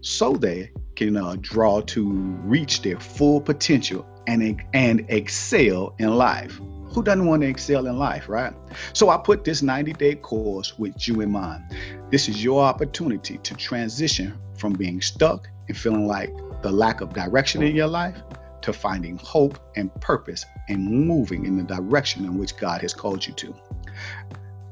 so 0.00 0.32
they 0.32 0.70
can 0.96 1.16
uh, 1.16 1.36
draw 1.40 1.80
to 1.82 2.10
reach 2.44 2.82
their 2.82 2.98
full 2.98 3.40
potential 3.40 4.06
and, 4.26 4.62
and 4.72 5.04
excel 5.08 5.94
in 5.98 6.16
life. 6.16 6.60
Who 6.92 7.02
doesn't 7.02 7.26
want 7.26 7.42
to 7.42 7.48
excel 7.48 7.86
in 7.86 7.98
life, 7.98 8.28
right? 8.28 8.52
So 8.92 9.10
I 9.10 9.18
put 9.18 9.44
this 9.44 9.62
90 9.62 9.92
day 9.94 10.14
course 10.16 10.78
with 10.78 11.06
you 11.06 11.20
in 11.20 11.30
mind. 11.30 11.62
This 12.10 12.26
is 12.26 12.42
your 12.42 12.62
opportunity 12.62 13.36
to 13.36 13.54
transition 13.54 14.38
from 14.56 14.72
being 14.72 15.02
stuck 15.02 15.46
and 15.68 15.76
feeling 15.76 16.06
like 16.06 16.34
the 16.62 16.70
lack 16.70 17.02
of 17.02 17.12
direction 17.12 17.62
in 17.62 17.76
your 17.76 17.86
life 17.86 18.16
to 18.62 18.72
finding 18.72 19.18
hope 19.18 19.58
and 19.76 19.94
purpose 20.00 20.46
and 20.70 21.06
moving 21.06 21.44
in 21.44 21.58
the 21.58 21.64
direction 21.64 22.24
in 22.24 22.38
which 22.38 22.56
God 22.56 22.80
has 22.80 22.94
called 22.94 23.26
you 23.26 23.34
to. 23.34 23.54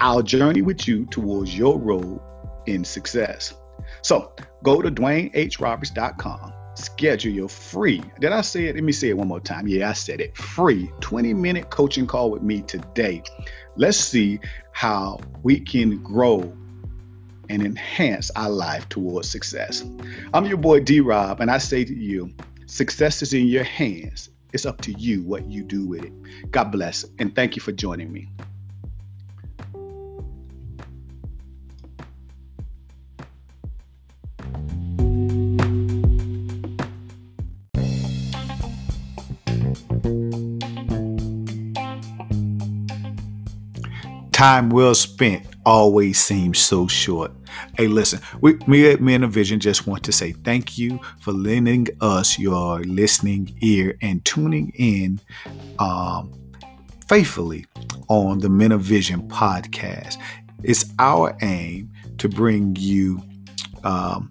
I'll 0.01 0.22
journey 0.22 0.62
with 0.62 0.88
you 0.88 1.05
towards 1.07 1.57
your 1.57 1.79
road 1.79 2.20
in 2.64 2.85
success. 2.85 3.53
So 4.01 4.33
go 4.62 4.81
to 4.81 4.90
DwayneHRoberts.com, 4.90 6.55
schedule 6.75 7.33
your 7.33 7.51
free, 7.51 8.03
did 8.18 8.33
I 8.33 8.40
say 8.40 8.64
it? 8.68 8.77
Let 8.77 8.85
me 8.85 8.92
say 8.92 9.11
it 9.11 9.16
one 9.16 9.29
more 9.29 9.40
time. 9.40 9.68
Yeah, 9.68 9.90
I 9.90 9.92
said 9.92 10.22
it 10.22 10.35
free 10.38 10.90
20 11.01 11.35
minute 11.35 11.68
coaching 11.68 12.07
call 12.07 12.31
with 12.31 12.42
me 12.42 12.62
today. 12.62 13.22
Let's 13.77 13.99
see 13.99 14.40
how 14.72 15.20
we 15.42 15.61
can 15.61 16.03
grow 16.03 16.57
and 17.48 17.62
enhance 17.62 18.30
our 18.37 18.50
life 18.50 18.88
towards 18.88 19.28
success. 19.28 19.85
I'm 20.35 20.46
your 20.46 20.59
boy 20.59 20.80
D 20.80 21.00
Rob, 21.00 21.40
and 21.40 21.50
I 21.50 21.59
say 21.59 21.85
to 21.85 21.94
you, 21.94 22.32
success 22.66 23.22
is 23.22 23.32
in 23.32 23.46
your 23.46 23.64
hands. 23.64 24.30
It's 24.52 24.66
up 24.66 24.80
to 24.82 24.92
you 24.92 25.22
what 25.22 25.46
you 25.46 25.62
do 25.62 25.87
with 25.87 26.04
it. 26.04 26.50
God 26.50 26.72
bless, 26.72 27.04
and 27.18 27.35
thank 27.35 27.56
you 27.56 27.62
for 27.62 27.72
joining 27.72 28.12
me. 28.12 28.28
Time 44.32 44.68
well 44.68 44.94
spent 44.94 45.56
always 45.66 46.18
seems 46.18 46.61
so 46.61 46.87
short. 46.87 47.33
Hey, 47.76 47.88
listen, 47.88 48.20
we, 48.40 48.55
me 48.66 48.88
at 48.88 49.00
Men 49.00 49.24
of 49.24 49.33
Vision 49.33 49.59
just 49.59 49.87
want 49.87 50.05
to 50.05 50.12
say 50.12 50.33
thank 50.33 50.79
you 50.79 51.00
for 51.20 51.33
lending 51.33 51.88
us 52.00 52.38
your 52.38 52.81
listening 52.85 53.55
ear 53.61 53.98
and 54.00 54.24
tuning 54.24 54.72
in 54.76 55.20
um, 55.81 56.33
faithfully 57.09 57.66
on 58.09 58.38
the 58.38 58.48
Men 58.48 58.72
of 58.72 58.81
Vision 58.81 59.29
podcast. 59.29 60.16
It's 60.62 60.85
our 61.00 61.37
aim 61.42 61.90
to 62.18 62.29
bring 62.29 62.76
you 62.79 63.20
um, 63.83 64.31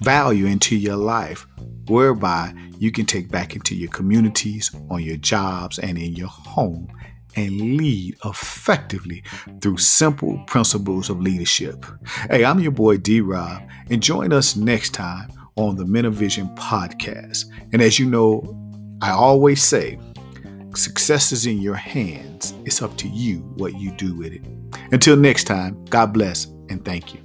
value 0.00 0.46
into 0.46 0.76
your 0.76 0.96
life, 0.96 1.46
whereby 1.88 2.54
you 2.78 2.90
can 2.90 3.04
take 3.04 3.30
back 3.30 3.54
into 3.54 3.74
your 3.74 3.90
communities, 3.90 4.74
on 4.90 5.02
your 5.02 5.16
jobs, 5.18 5.78
and 5.78 5.98
in 5.98 6.14
your 6.14 6.28
home 6.28 6.88
and 7.36 7.76
lead 7.76 8.16
effectively 8.24 9.22
through 9.60 9.76
simple 9.78 10.42
principles 10.46 11.10
of 11.10 11.20
leadership. 11.20 11.84
Hey, 12.30 12.44
I'm 12.44 12.60
your 12.60 12.72
boy 12.72 12.98
D 12.98 13.20
Rob, 13.20 13.62
and 13.90 14.02
join 14.02 14.32
us 14.32 14.56
next 14.56 14.90
time 14.90 15.30
on 15.56 15.76
the 15.76 15.84
Men 15.84 16.04
of 16.04 16.14
Vision 16.14 16.48
podcast. 16.56 17.46
And 17.72 17.80
as 17.80 17.98
you 17.98 18.06
know, 18.06 18.42
I 19.00 19.10
always 19.10 19.62
say, 19.62 19.98
success 20.74 21.32
is 21.32 21.46
in 21.46 21.60
your 21.60 21.76
hands. 21.76 22.54
It's 22.64 22.82
up 22.82 22.96
to 22.98 23.08
you 23.08 23.38
what 23.56 23.78
you 23.78 23.92
do 23.92 24.16
with 24.16 24.32
it. 24.32 24.42
Until 24.92 25.16
next 25.16 25.44
time, 25.44 25.84
God 25.86 26.12
bless 26.12 26.46
and 26.68 26.84
thank 26.84 27.14
you. 27.14 27.23